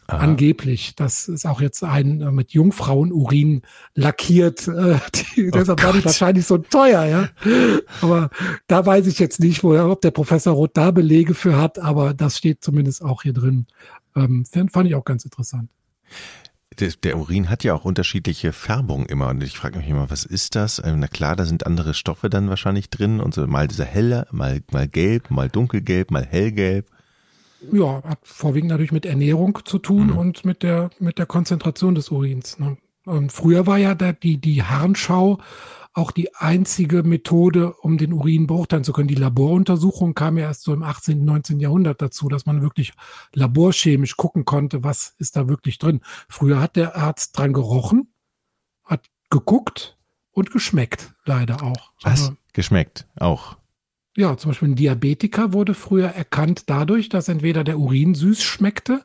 Aha. 0.07 0.19
Angeblich. 0.19 0.95
Das 0.97 1.29
ist 1.29 1.47
auch 1.47 1.63
jetzt 1.63 1.83
ein 1.83 2.21
äh, 2.21 2.31
mit 2.31 2.53
Jungfrauenurin 2.53 3.63
lackiert. 3.95 4.69
Äh, 4.69 4.99
die, 5.15 5.49
oh 5.49 5.51
deshalb 5.51 5.83
war 5.83 5.93
die 5.95 6.05
wahrscheinlich 6.05 6.47
so 6.47 6.59
teuer, 6.59 7.05
ja. 7.05 7.29
Aber 8.03 8.29
da 8.67 8.85
weiß 8.85 9.07
ich 9.07 9.19
jetzt 9.19 9.41
nicht, 9.41 9.65
woher, 9.65 9.89
ob 9.89 10.03
der 10.03 10.11
Professor 10.11 10.53
Roth 10.53 10.77
da 10.77 10.91
Belege 10.91 11.35
für 11.35 11.57
hat, 11.57 11.79
aber 11.79 12.13
das 12.13 12.37
steht 12.37 12.63
zumindest 12.63 13.03
auch 13.03 13.23
hier 13.23 13.33
drin. 13.33 13.67
Ähm, 14.15 14.45
fand 14.71 14.89
ich 14.89 14.95
auch 14.95 15.05
ganz 15.05 15.25
interessant. 15.25 15.71
Der 17.05 17.17
Urin 17.17 17.51
hat 17.51 17.63
ja 17.63 17.73
auch 17.73 17.85
unterschiedliche 17.85 18.53
Färbungen 18.53 19.07
immer. 19.07 19.29
Und 19.29 19.43
ich 19.43 19.57
frage 19.57 19.79
mich 19.79 19.89
immer, 19.89 20.11
was 20.11 20.25
ist 20.25 20.57
das? 20.57 20.83
Ähm, 20.85 20.99
na 20.99 21.07
klar, 21.07 21.37
da 21.37 21.45
sind 21.45 21.67
andere 21.67 21.95
Stoffe 21.95 22.29
dann 22.29 22.49
wahrscheinlich 22.49 22.91
drin. 22.91 23.21
Und 23.21 23.33
so 23.33 23.47
mal 23.47 23.69
dieser 23.69 23.85
helle, 23.85 24.27
mal, 24.33 24.61
mal 24.73 24.89
gelb, 24.89 25.31
mal 25.31 25.49
dunkelgelb, 25.49 26.11
mal 26.11 26.27
hellgelb 26.27 26.91
ja, 27.73 28.03
hat 28.05 28.21
vorwiegend 28.23 28.71
natürlich 28.71 28.93
mit 28.93 29.07
Ernährung 29.07 29.59
zu 29.65 29.79
tun 29.79 30.09
mhm. 30.09 30.19
und 30.19 30.45
mit 30.45 30.63
der, 30.63 30.91
mit 30.99 31.19
der 31.19 31.27
Konzentration 31.27 31.95
des 31.95 32.11
Urins. 32.11 32.59
Ne? 32.59 32.77
Und 33.05 33.33
früher 33.33 33.67
war 33.67 33.79
ja 33.79 33.95
die, 33.95 34.39
die 34.39 34.63
Harnschau 34.63 35.39
auch 35.95 36.11
die 36.11 36.35
einzige 36.35 37.05
Methode, 37.05 37.73
um 37.75 37.99
den 37.99 38.13
Urin 38.13 38.49
beurteilen 38.49 38.83
zu 38.83 38.93
können. 38.93 39.07
Die 39.07 39.15
Laboruntersuchung 39.15 40.15
kam 40.15 40.37
ja 40.37 40.47
erst 40.47 40.65
so 40.65 40.73
im 40.73 40.83
18., 40.83 41.25
19. 41.25 41.61
Jahrhundert 41.61 42.03
dazu, 42.03 42.29
dass 42.29 42.47
man 42.47 42.63
wirklich 42.63 42.93
laborchemisch 43.33 44.17
gucken 44.17 44.45
konnte, 44.45 44.83
was 44.83 45.15
ist 45.19 45.37
da 45.37 45.49
wirklich 45.49 45.79
drin. 45.79 46.01
Früher 46.29 46.61
hat 46.61 46.75
der 46.75 46.97
Arzt 46.97 47.39
dran 47.39 47.53
gerochen, 47.53 48.13
hat 48.85 49.09
geguckt 49.31 49.97
und 50.33 50.51
geschmeckt, 50.51 51.15
leider 51.25 51.63
auch. 51.63 51.93
Was? 52.03 52.23
Also, 52.23 52.37
geschmeckt 52.53 53.07
auch. 53.17 53.57
Ja, 54.17 54.37
zum 54.37 54.51
Beispiel 54.51 54.69
ein 54.69 54.77
Diabetiker 54.77 55.53
wurde 55.53 55.75
früher 55.75 56.09
erkannt 56.09 56.65
dadurch, 56.67 57.09
dass 57.09 57.29
entweder 57.29 57.65
der 57.65 57.79
Urin 57.79 58.15
süß 58.15 58.43
schmeckte 58.43 59.05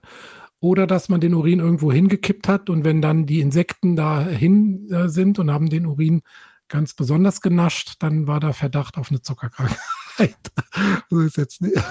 oder 0.60 0.86
dass 0.86 1.10
man 1.10 1.20
den 1.22 1.34
Urin 1.34 1.60
irgendwo 1.60 1.92
hingekippt 1.92 2.48
hat 2.48 2.70
und 2.70 2.84
wenn 2.84 3.02
dann 3.02 3.26
die 3.26 3.40
Insekten 3.40 3.96
dahin 3.96 4.90
äh, 4.92 5.10
sind 5.10 5.40
und 5.40 5.52
haben 5.52 5.70
den 5.70 5.86
Urin 5.86 6.22
ganz 6.68 6.94
besonders 6.94 7.42
genascht, 7.42 7.96
dann 8.00 8.28
war 8.28 8.40
da 8.40 8.54
Verdacht 8.54 8.98
auf 8.98 9.10
eine 9.10 9.22
Zuckerkrankheit. 9.22 9.80
so 11.10 11.20
ist 11.20 11.38
jetzt 11.38 11.62
nicht. 11.62 11.76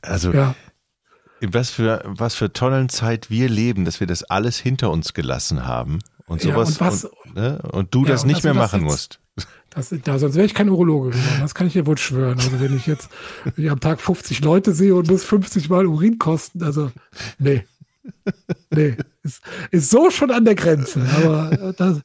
Also 0.00 0.32
ja. 0.32 0.54
was 1.40 1.70
für 1.70 2.04
was 2.06 2.36
für 2.36 2.52
tollen 2.52 2.88
Zeit 2.88 3.30
wir 3.30 3.48
leben, 3.48 3.84
dass 3.84 3.98
wir 3.98 4.06
das 4.06 4.22
alles 4.22 4.56
hinter 4.56 4.92
uns 4.92 5.12
gelassen 5.12 5.66
haben 5.66 5.98
und 6.26 6.40
sowas 6.40 6.78
ja, 6.78 6.86
und, 6.86 6.92
was, 6.92 7.04
und, 7.04 7.34
ne? 7.34 7.58
und, 7.72 7.92
du 7.92 8.04
ja, 8.04 8.10
das 8.10 8.24
nicht 8.24 8.44
mehr 8.44 8.54
machen 8.54 8.84
musst. 8.84 9.18
Das, 9.70 9.94
da, 10.04 10.18
sonst 10.18 10.34
wäre 10.34 10.44
ich 10.44 10.54
kein 10.54 10.68
Urologe 10.68 11.10
geworden. 11.10 11.40
Das 11.40 11.54
kann 11.54 11.66
ich 11.66 11.72
dir 11.72 11.86
wohl 11.86 11.96
schwören. 11.96 12.38
Also 12.38 12.60
wenn 12.60 12.76
ich 12.76 12.86
jetzt 12.86 13.08
wenn 13.44 13.64
ich 13.64 13.70
am 13.70 13.80
Tag 13.80 14.00
50 14.00 14.42
Leute 14.42 14.74
sehe 14.74 14.94
und 14.94 15.10
muss 15.10 15.24
50 15.24 15.70
Mal 15.70 15.86
Urin 15.86 16.18
kosten, 16.18 16.62
also 16.62 16.90
nee. 17.38 17.64
Nee. 18.70 18.96
Ist, 19.22 19.42
ist 19.70 19.90
so 19.90 20.10
schon 20.10 20.30
an 20.30 20.44
der 20.44 20.56
Grenze. 20.56 21.06
Aber 21.16 21.52
äh, 21.52 21.72
das, 21.74 22.02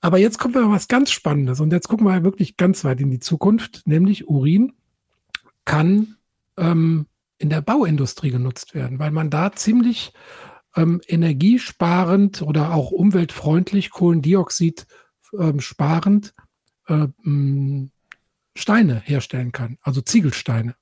aber 0.00 0.18
jetzt 0.18 0.38
kommt 0.38 0.54
mal 0.54 0.70
was 0.70 0.88
ganz 0.88 1.10
Spannendes 1.10 1.60
und 1.60 1.72
jetzt 1.72 1.88
gucken 1.88 2.06
wir 2.06 2.24
wirklich 2.24 2.56
ganz 2.56 2.84
weit 2.84 3.00
in 3.00 3.10
die 3.10 3.18
Zukunft, 3.18 3.82
nämlich 3.86 4.28
Urin 4.28 4.72
kann 5.64 6.16
ähm, 6.56 7.06
in 7.38 7.50
der 7.50 7.60
Bauindustrie 7.60 8.30
genutzt 8.30 8.74
werden, 8.74 8.98
weil 8.98 9.10
man 9.10 9.30
da 9.30 9.52
ziemlich 9.52 10.12
ähm, 10.76 11.00
energiesparend 11.06 12.42
oder 12.42 12.72
auch 12.72 12.92
umweltfreundlich 12.92 13.90
Kohlendioxid 13.90 14.86
ähm, 15.38 15.60
sparend 15.60 16.34
äh, 16.88 17.06
Steine 18.54 19.00
herstellen 19.04 19.52
kann, 19.52 19.78
also 19.82 20.00
Ziegelsteine. 20.00 20.74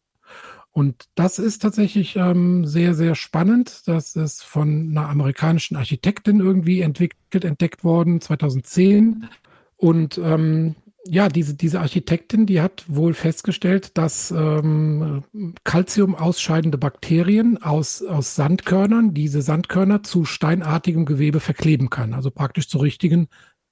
Und 0.74 1.04
das 1.14 1.38
ist 1.38 1.62
tatsächlich 1.62 2.16
ähm, 2.16 2.64
sehr, 2.66 2.94
sehr 2.94 3.14
spannend. 3.14 3.82
Das 3.86 4.16
ist 4.16 4.42
von 4.42 4.88
einer 4.90 5.08
amerikanischen 5.08 5.76
Architektin 5.76 6.40
irgendwie 6.40 6.80
entwickelt, 6.80 7.44
entdeckt 7.44 7.84
worden, 7.84 8.20
2010. 8.20 9.28
Und 9.76 10.18
ähm, 10.18 10.74
ja, 11.06 11.28
diese, 11.28 11.54
diese 11.54 11.80
Architektin, 11.80 12.46
die 12.46 12.60
hat 12.60 12.84
wohl 12.88 13.14
festgestellt, 13.14 13.96
dass 13.96 14.32
ähm, 14.32 15.22
Calcium 15.62 16.16
ausscheidende 16.16 16.78
Bakterien 16.78 17.62
aus, 17.62 18.02
aus 18.02 18.34
Sandkörnern 18.34 19.14
diese 19.14 19.42
Sandkörner 19.42 20.02
zu 20.02 20.24
steinartigem 20.24 21.04
Gewebe 21.04 21.38
verkleben 21.38 21.88
kann, 21.88 22.14
also 22.14 22.32
praktisch 22.32 22.68
zu 22.68 22.78
richtigen 22.78 23.28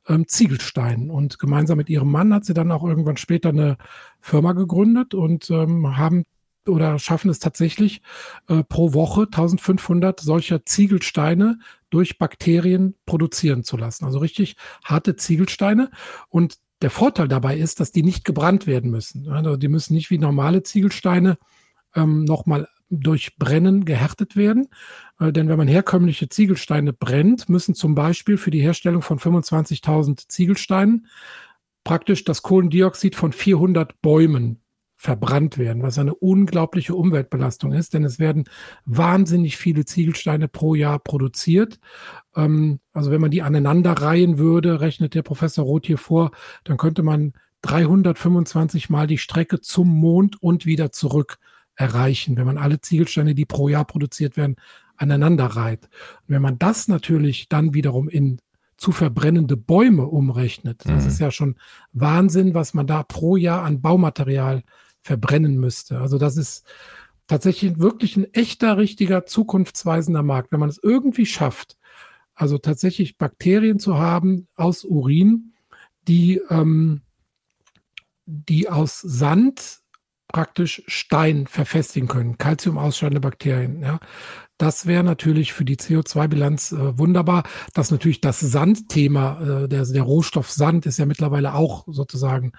ähm, 0.08 0.26
Ziegelsteinen. 0.26 1.10
Und 1.10 1.38
gemeinsam 1.38 1.78
mit 1.78 1.88
ihrem 1.88 2.10
Mann 2.10 2.32
hat 2.34 2.44
sie 2.44 2.54
dann 2.54 2.72
auch 2.72 2.84
irgendwann 2.84 3.16
später 3.16 3.50
eine 3.50 3.76
Firma 4.20 4.52
gegründet 4.52 5.14
und 5.14 5.50
ähm, 5.50 5.96
haben 5.96 6.24
oder 6.66 6.98
schaffen 6.98 7.28
es 7.28 7.40
tatsächlich 7.40 8.02
äh, 8.48 8.62
pro 8.62 8.94
Woche 8.94 9.22
1500 9.22 10.20
solcher 10.20 10.64
Ziegelsteine 10.64 11.58
durch 11.90 12.18
Bakterien 12.18 12.94
produzieren 13.04 13.64
zu 13.64 13.76
lassen. 13.76 14.04
Also 14.04 14.18
richtig 14.18 14.56
harte 14.84 15.16
Ziegelsteine. 15.16 15.90
Und 16.28 16.58
der 16.80 16.90
Vorteil 16.90 17.28
dabei 17.28 17.56
ist, 17.56 17.80
dass 17.80 17.92
die 17.92 18.02
nicht 18.02 18.24
gebrannt 18.24 18.66
werden 18.66 18.90
müssen. 18.90 19.28
Also 19.28 19.56
die 19.56 19.68
müssen 19.68 19.94
nicht 19.94 20.10
wie 20.10 20.18
normale 20.18 20.62
Ziegelsteine 20.62 21.38
ähm, 21.94 22.24
nochmal 22.24 22.68
durch 23.00 23.36
Brennen 23.36 23.84
gehärtet 23.84 24.36
werden. 24.36 24.68
Äh, 25.18 25.32
denn 25.32 25.48
wenn 25.48 25.58
man 25.58 25.68
herkömmliche 25.68 26.28
Ziegelsteine 26.28 26.92
brennt, 26.92 27.48
müssen 27.48 27.74
zum 27.74 27.94
Beispiel 27.94 28.36
für 28.36 28.50
die 28.50 28.60
Herstellung 28.60 29.02
von 29.02 29.18
25.000 29.18 30.28
Ziegelsteinen 30.28 31.06
praktisch 31.84 32.24
das 32.24 32.42
Kohlendioxid 32.42 33.16
von 33.16 33.32
400 33.32 34.00
Bäumen 34.02 34.60
verbrannt 34.96 35.58
werden, 35.58 35.82
was 35.82 35.98
eine 35.98 36.14
unglaubliche 36.14 36.94
Umweltbelastung 36.94 37.72
ist, 37.72 37.92
denn 37.92 38.04
es 38.04 38.20
werden 38.20 38.44
wahnsinnig 38.84 39.56
viele 39.56 39.84
Ziegelsteine 39.84 40.46
pro 40.46 40.76
Jahr 40.76 41.00
produziert. 41.00 41.80
Ähm, 42.36 42.78
also 42.92 43.10
wenn 43.10 43.20
man 43.20 43.32
die 43.32 43.42
aneinander 43.42 43.92
reihen 43.92 44.38
würde, 44.38 44.80
rechnet 44.80 45.14
der 45.14 45.22
Professor 45.22 45.64
Roth 45.64 45.86
hier 45.86 45.98
vor, 45.98 46.30
dann 46.62 46.76
könnte 46.76 47.02
man 47.02 47.32
325 47.62 48.90
Mal 48.90 49.08
die 49.08 49.18
Strecke 49.18 49.60
zum 49.60 49.88
Mond 49.88 50.40
und 50.40 50.66
wieder 50.66 50.92
zurück 50.92 51.38
erreichen, 51.82 52.36
wenn 52.36 52.46
man 52.46 52.58
alle 52.58 52.80
Ziegelsteine, 52.80 53.34
die 53.34 53.44
pro 53.44 53.68
Jahr 53.68 53.84
produziert 53.84 54.36
werden, 54.36 54.54
aneinander 54.96 55.46
reiht. 55.46 55.86
Und 56.20 56.34
wenn 56.34 56.42
man 56.42 56.58
das 56.58 56.86
natürlich 56.86 57.48
dann 57.48 57.74
wiederum 57.74 58.08
in 58.08 58.40
zu 58.76 58.92
verbrennende 58.92 59.56
Bäume 59.56 60.06
umrechnet, 60.06 60.86
mhm. 60.86 60.90
das 60.90 61.06
ist 61.06 61.18
ja 61.18 61.32
schon 61.32 61.56
Wahnsinn, 61.92 62.54
was 62.54 62.72
man 62.72 62.86
da 62.86 63.02
pro 63.02 63.36
Jahr 63.36 63.64
an 63.64 63.80
Baumaterial 63.80 64.62
verbrennen 65.00 65.58
müsste. 65.58 65.98
Also 65.98 66.18
das 66.18 66.36
ist 66.36 66.64
tatsächlich 67.26 67.80
wirklich 67.80 68.16
ein 68.16 68.32
echter, 68.32 68.78
richtiger, 68.78 69.26
zukunftsweisender 69.26 70.22
Markt. 70.22 70.52
Wenn 70.52 70.60
man 70.60 70.68
es 70.68 70.78
irgendwie 70.80 71.26
schafft, 71.26 71.76
also 72.34 72.58
tatsächlich 72.58 73.18
Bakterien 73.18 73.80
zu 73.80 73.98
haben 73.98 74.46
aus 74.54 74.84
Urin, 74.84 75.52
die, 76.06 76.40
ähm, 76.48 77.02
die 78.26 78.68
aus 78.68 79.00
Sand 79.00 79.81
praktisch 80.32 80.82
Stein 80.86 81.46
verfestigen 81.46 82.08
können, 82.08 82.38
Calcium 82.38 82.78
ausscheidende 82.78 83.20
Bakterien. 83.20 83.82
Ja. 83.82 84.00
Das 84.58 84.86
wäre 84.86 85.02
natürlich 85.02 85.52
für 85.52 85.64
die 85.64 85.76
CO2-Bilanz 85.76 86.72
äh, 86.72 86.98
wunderbar. 86.98 87.42
Das 87.74 87.90
natürlich 87.90 88.20
das 88.20 88.40
Sandthema, 88.40 89.40
äh, 89.40 89.68
der, 89.68 89.84
der 89.84 90.02
Rohstoff 90.02 90.50
Sand 90.50 90.86
ist 90.86 90.98
ja 90.98 91.06
mittlerweile 91.06 91.54
auch 91.54 91.84
sozusagen 91.88 92.52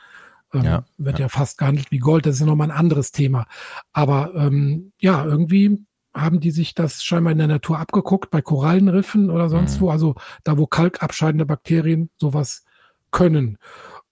ähm, 0.53 0.63
ja, 0.63 0.85
wird 0.97 1.19
ja. 1.19 1.25
ja. 1.25 1.29
fast 1.29 1.57
gehandelt 1.57 1.91
wie 1.91 1.99
Gold. 1.99 2.25
Das 2.25 2.35
ist 2.35 2.41
ja 2.41 2.45
nochmal 2.45 2.71
ein 2.71 2.77
anderes 2.77 3.11
Thema. 3.11 3.45
Aber 3.91 4.33
ähm, 4.35 4.91
ja, 4.99 5.23
irgendwie 5.23 5.85
haben 6.13 6.39
die 6.39 6.51
sich 6.51 6.75
das 6.75 7.03
scheinbar 7.03 7.31
in 7.31 7.39
der 7.39 7.47
Natur 7.47 7.79
abgeguckt, 7.79 8.29
bei 8.29 8.41
Korallenriffen 8.41 9.29
oder 9.29 9.49
sonst 9.49 9.77
mhm. 9.77 9.81
wo, 9.81 9.89
also 9.89 10.15
da, 10.43 10.57
wo 10.57 10.67
kalkabscheidende 10.67 11.45
Bakterien 11.45 12.09
sowas 12.17 12.65
können. 13.11 13.57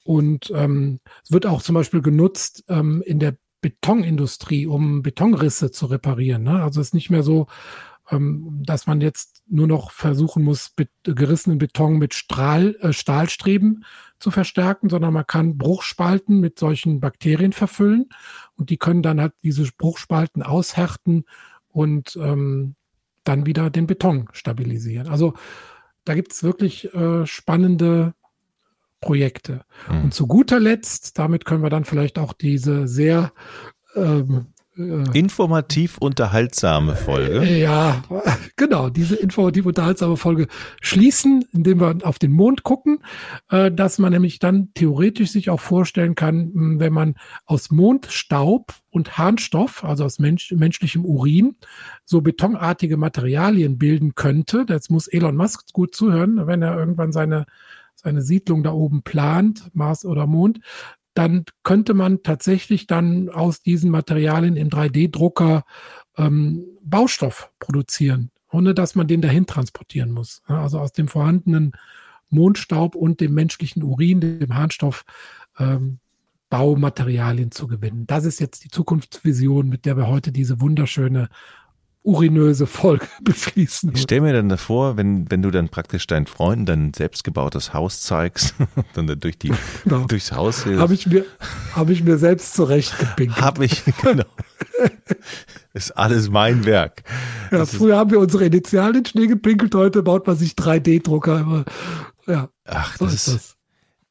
Und 0.03 0.51
ähm, 0.55 0.99
es 1.23 1.31
wird 1.31 1.45
auch 1.45 1.61
zum 1.61 1.75
Beispiel 1.75 2.01
genutzt 2.01 2.63
ähm, 2.69 3.03
in 3.05 3.19
der 3.19 3.35
Betonindustrie, 3.61 4.65
um 4.67 5.01
Betonrisse 5.01 5.71
zu 5.71 5.85
reparieren. 5.85 6.43
Ne? 6.43 6.63
Also 6.63 6.81
es 6.81 6.87
ist 6.87 6.93
nicht 6.93 7.09
mehr 7.09 7.23
so, 7.23 7.47
ähm, 8.09 8.61
dass 8.65 8.87
man 8.87 9.01
jetzt 9.01 9.43
nur 9.47 9.67
noch 9.67 9.91
versuchen 9.91 10.43
muss, 10.43 10.73
gerissenen 11.03 11.57
Beton 11.57 11.97
mit 11.97 12.13
Strahl, 12.13 12.75
äh, 12.81 12.93
Stahlstreben 12.93 13.85
zu 14.19 14.31
verstärken, 14.31 14.89
sondern 14.89 15.13
man 15.13 15.27
kann 15.27 15.57
Bruchspalten 15.57 16.39
mit 16.39 16.59
solchen 16.59 16.99
Bakterien 16.99 17.53
verfüllen 17.53 18.09
und 18.55 18.69
die 18.69 18.77
können 18.77 19.01
dann 19.01 19.21
halt 19.21 19.33
diese 19.43 19.69
Bruchspalten 19.77 20.43
aushärten 20.43 21.25
und 21.69 22.15
ähm, 22.17 22.75
dann 23.23 23.45
wieder 23.45 23.69
den 23.69 23.87
Beton 23.87 24.27
stabilisieren. 24.33 25.07
Also 25.07 25.33
da 26.03 26.15
gibt 26.15 26.33
es 26.33 26.43
wirklich 26.43 26.93
äh, 26.93 27.25
spannende 27.25 28.13
Projekte. 29.01 29.65
Mhm. 29.89 30.03
Und 30.03 30.13
zu 30.13 30.27
guter 30.27 30.59
Letzt, 30.59 31.19
damit 31.19 31.45
können 31.45 31.63
wir 31.63 31.69
dann 31.69 31.85
vielleicht 31.85 32.17
auch 32.17 32.33
diese 32.33 32.87
sehr 32.87 33.33
ähm, 33.95 34.47
äh, 34.77 35.17
informativ 35.17 35.97
unterhaltsame 35.97 36.95
Folge. 36.95 37.43
Ja, 37.45 38.03
genau, 38.55 38.89
diese 38.89 39.15
informativ 39.15 39.65
unterhaltsame 39.65 40.15
Folge 40.15 40.47
schließen, 40.81 41.45
indem 41.51 41.81
wir 41.81 41.97
auf 42.03 42.19
den 42.19 42.31
Mond 42.31 42.63
gucken, 42.63 42.99
äh, 43.49 43.69
dass 43.69 43.99
man 43.99 44.13
nämlich 44.13 44.39
dann 44.39 44.73
theoretisch 44.73 45.31
sich 45.31 45.49
auch 45.49 45.59
vorstellen 45.59 46.15
kann, 46.15 46.51
hm, 46.53 46.79
wenn 46.79 46.93
man 46.93 47.15
aus 47.45 47.69
Mondstaub 47.69 48.73
und 48.89 49.17
Harnstoff, 49.17 49.83
also 49.83 50.05
aus 50.05 50.19
Mensch, 50.19 50.51
menschlichem 50.51 51.03
Urin, 51.03 51.55
so 52.05 52.21
betonartige 52.21 52.97
Materialien 52.97 53.77
bilden 53.77 54.15
könnte. 54.15 54.65
Jetzt 54.69 54.89
muss 54.89 55.07
Elon 55.07 55.35
Musk 55.35 55.73
gut 55.73 55.95
zuhören, 55.95 56.47
wenn 56.47 56.61
er 56.61 56.77
irgendwann 56.77 57.11
seine 57.11 57.45
seine 58.01 58.21
Siedlung 58.21 58.63
da 58.63 58.71
oben 58.71 59.03
plant, 59.03 59.69
Mars 59.73 60.05
oder 60.05 60.27
Mond, 60.27 60.59
dann 61.13 61.45
könnte 61.63 61.93
man 61.93 62.23
tatsächlich 62.23 62.87
dann 62.87 63.29
aus 63.29 63.61
diesen 63.61 63.91
Materialien 63.91 64.55
im 64.55 64.69
3D-Drucker 64.69 65.63
ähm, 66.17 66.65
Baustoff 66.83 67.51
produzieren, 67.59 68.31
ohne 68.51 68.73
dass 68.73 68.95
man 68.95 69.07
den 69.07 69.21
dahin 69.21 69.45
transportieren 69.45 70.11
muss. 70.11 70.41
Also 70.45 70.79
aus 70.79 70.93
dem 70.93 71.07
vorhandenen 71.07 71.73
Mondstaub 72.29 72.95
und 72.95 73.19
dem 73.19 73.33
menschlichen 73.33 73.83
Urin, 73.83 74.21
dem 74.21 74.55
Harnstoff, 74.55 75.03
ähm, 75.59 75.99
Baumaterialien 76.49 77.51
zu 77.51 77.67
gewinnen. 77.67 78.05
Das 78.07 78.25
ist 78.25 78.39
jetzt 78.41 78.65
die 78.65 78.69
Zukunftsvision, 78.69 79.69
mit 79.69 79.85
der 79.85 79.95
wir 79.95 80.07
heute 80.07 80.33
diese 80.33 80.59
wunderschöne 80.59 81.29
urinöse 82.03 82.65
Folge 82.65 83.07
beschließen. 83.21 83.91
Ich 83.93 84.01
stelle 84.01 84.21
mir 84.21 84.33
dann 84.33 84.49
davor, 84.49 84.97
wenn, 84.97 85.29
wenn 85.29 85.41
du 85.41 85.51
dann 85.51 85.69
praktisch 85.69 86.07
deinen 86.07 86.25
Freunden 86.25 86.65
dein 86.65 86.93
selbstgebautes 86.93 87.73
Haus 87.73 88.01
zeigst, 88.01 88.55
dann 88.93 89.07
durch 89.19 89.37
die, 89.37 89.53
genau. 89.83 90.05
durchs 90.05 90.31
Haus 90.31 90.63
hilfst. 90.63 90.81
Habe 90.81 90.93
ich 90.93 91.07
mir, 91.07 91.25
habe 91.73 91.93
ich 91.93 92.03
mir 92.03 92.17
selbst 92.17 92.53
zurechtgepinkelt. 92.53 93.41
Habe 93.41 93.65
ich, 93.65 93.83
genau. 94.01 94.25
Ist 95.73 95.91
alles 95.91 96.29
mein 96.29 96.65
Werk. 96.65 97.03
Ja, 97.51 97.59
das 97.59 97.75
früher 97.75 97.97
haben 97.97 98.11
wir 98.11 98.19
unsere 98.19 98.45
Initialen 98.45 98.95
in 98.95 99.05
Schnee 99.05 99.27
gepinkelt, 99.27 99.75
heute 99.75 100.01
baut 100.03 100.25
man 100.25 100.35
sich 100.35 100.53
3D-Drucker. 100.53 101.65
Ja, 102.27 102.49
Ach, 102.65 102.97
so 102.97 103.05
das 103.05 103.13
ist 103.13 103.27
das. 103.27 103.57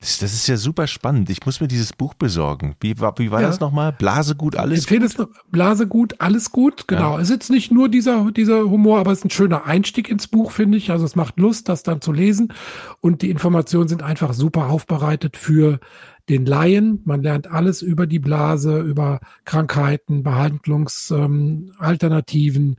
Das, 0.00 0.18
das, 0.18 0.32
ist 0.32 0.46
ja 0.46 0.56
super 0.56 0.86
spannend. 0.86 1.28
Ich 1.28 1.44
muss 1.44 1.60
mir 1.60 1.68
dieses 1.68 1.92
Buch 1.92 2.14
besorgen. 2.14 2.74
Wie, 2.80 2.98
war, 3.00 3.18
wie 3.18 3.30
war 3.30 3.42
ja. 3.42 3.48
das 3.48 3.60
nochmal? 3.60 3.92
Blasegut, 3.92 4.56
alles 4.56 4.86
gut? 4.86 5.02
Es 5.02 5.14
Blasegut, 5.50 6.18
alles 6.22 6.52
gut, 6.52 6.88
genau. 6.88 7.16
Ja. 7.16 7.20
Es 7.20 7.24
ist 7.24 7.34
jetzt 7.34 7.50
nicht 7.50 7.70
nur 7.70 7.90
dieser, 7.90 8.32
dieser 8.32 8.62
Humor, 8.62 8.98
aber 8.98 9.12
es 9.12 9.18
ist 9.18 9.26
ein 9.26 9.30
schöner 9.30 9.66
Einstieg 9.66 10.08
ins 10.08 10.26
Buch, 10.26 10.52
finde 10.52 10.78
ich. 10.78 10.90
Also 10.90 11.04
es 11.04 11.16
macht 11.16 11.38
Lust, 11.38 11.68
das 11.68 11.82
dann 11.82 12.00
zu 12.00 12.12
lesen. 12.12 12.54
Und 13.02 13.20
die 13.20 13.28
Informationen 13.28 13.88
sind 13.88 14.02
einfach 14.02 14.32
super 14.32 14.70
aufbereitet 14.70 15.36
für 15.36 15.80
den 16.28 16.46
Laien. 16.46 17.00
Man 17.04 17.22
lernt 17.22 17.50
alles 17.50 17.83
über 17.83 18.06
die 18.06 18.18
Blase, 18.18 18.80
über 18.80 19.20
Krankheiten, 19.44 20.22
Behandlungsalternativen, 20.22 22.62
ähm, 22.62 22.76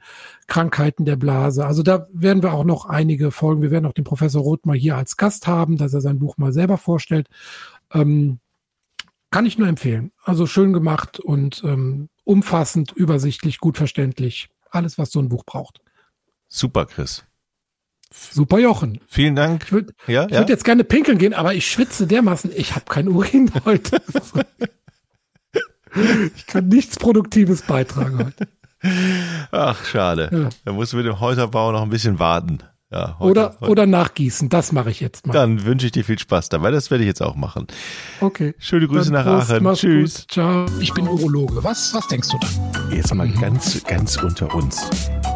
Krankheiten 0.48 1.06
der 1.06 1.16
Blase. 1.16 1.66
Also 1.66 1.84
da 1.84 2.08
werden 2.14 2.44
wir 2.44 2.54
auch 2.54 2.64
noch 2.64 2.86
einige 2.86 3.32
Folgen. 3.32 3.62
Wir 3.62 3.72
werden 3.72 3.86
auch 3.86 3.94
den 3.94 4.04
Professor 4.04 4.42
Roth 4.42 4.66
mal 4.66 4.78
hier 4.78 4.98
als 4.98 5.18
Gast 5.18 5.48
haben, 5.48 5.78
dass 5.78 5.94
er 5.94 6.02
sein 6.02 6.20
Buch 6.20 6.38
mal 6.38 6.54
selber 6.54 6.78
vorstellt. 6.78 7.28
Ähm, 7.94 8.40
kann 9.32 9.46
ich 9.46 9.58
nur 9.58 9.68
empfehlen. 9.68 10.12
Also 10.24 10.46
schön 10.46 10.74
gemacht 10.74 11.20
und 11.20 11.64
ähm, 11.66 12.10
umfassend, 12.24 12.92
übersichtlich, 12.92 13.60
gut 13.60 13.78
verständlich. 13.78 14.50
Alles, 14.70 14.98
was 14.98 15.12
so 15.12 15.20
ein 15.20 15.30
Buch 15.30 15.46
braucht. 15.46 15.82
Super, 16.48 16.86
Chris. 16.86 17.26
Super 18.12 18.60
Jochen. 18.60 19.00
Vielen 19.08 19.36
Dank. 19.36 19.64
Ich 19.66 19.72
würde 19.72 19.94
ja, 20.08 20.28
ja? 20.28 20.40
würd 20.40 20.50
jetzt 20.50 20.66
gerne 20.66 20.84
pinkeln 20.84 21.18
gehen, 21.18 21.34
aber 21.34 21.54
ich 21.54 21.70
schwitze 21.70 22.08
dermaßen. 22.08 22.52
Ich 22.56 22.76
habe 22.76 22.86
kein 22.86 23.08
Urin 23.08 23.52
heute. 23.66 24.02
ich 26.36 26.46
kann 26.46 26.68
nichts 26.68 26.98
Produktives 26.98 27.62
beitragen 27.62 28.26
heute. 28.26 28.48
Ach, 29.52 29.86
schade. 29.86 30.30
Ja. 30.32 30.50
Da 30.66 30.74
muss 30.74 30.94
mit 30.94 31.06
dem 31.06 31.20
Häuserbau 31.20 31.72
noch 31.72 31.84
ein 31.84 31.90
bisschen 31.90 32.20
warten. 32.20 32.60
Ja, 32.92 33.16
heute, 33.20 33.32
oder, 33.32 33.56
heute. 33.62 33.72
oder 33.72 33.86
nachgießen, 33.86 34.50
das 34.50 34.74
mache 34.74 34.90
ich 34.90 35.00
jetzt 35.00 35.26
mal. 35.26 35.32
Dann 35.32 35.64
wünsche 35.64 35.86
ich 35.86 35.94
dir 35.94 36.04
viel 36.04 36.20
Spaß 36.20 36.50
dabei, 36.50 36.72
das 36.72 36.92
werde 36.92 37.06
ich 37.06 37.08
jetzt 37.08 37.22
auch 37.22 37.36
machen. 37.36 37.68
Okay. 38.20 38.54
Schöne 38.60 38.90
Grüße 38.90 39.12
Dann 39.12 39.26
nach 39.26 39.40
Prost, 39.40 39.52
Aachen. 39.52 39.74
Tschüss. 39.76 40.22
Gut. 40.22 40.32
Ciao. 40.32 40.66
Ich 40.82 40.94
bin 40.94 41.08
Urologe. 41.08 41.64
Was, 41.64 41.94
was 41.94 42.06
denkst 42.10 42.28
du 42.30 42.38
dann? 42.40 42.92
Jetzt 42.92 43.14
mal 43.16 43.30
ganz, 43.30 43.82
ganz 43.86 44.18
unter 44.18 44.54
uns. 44.54 44.90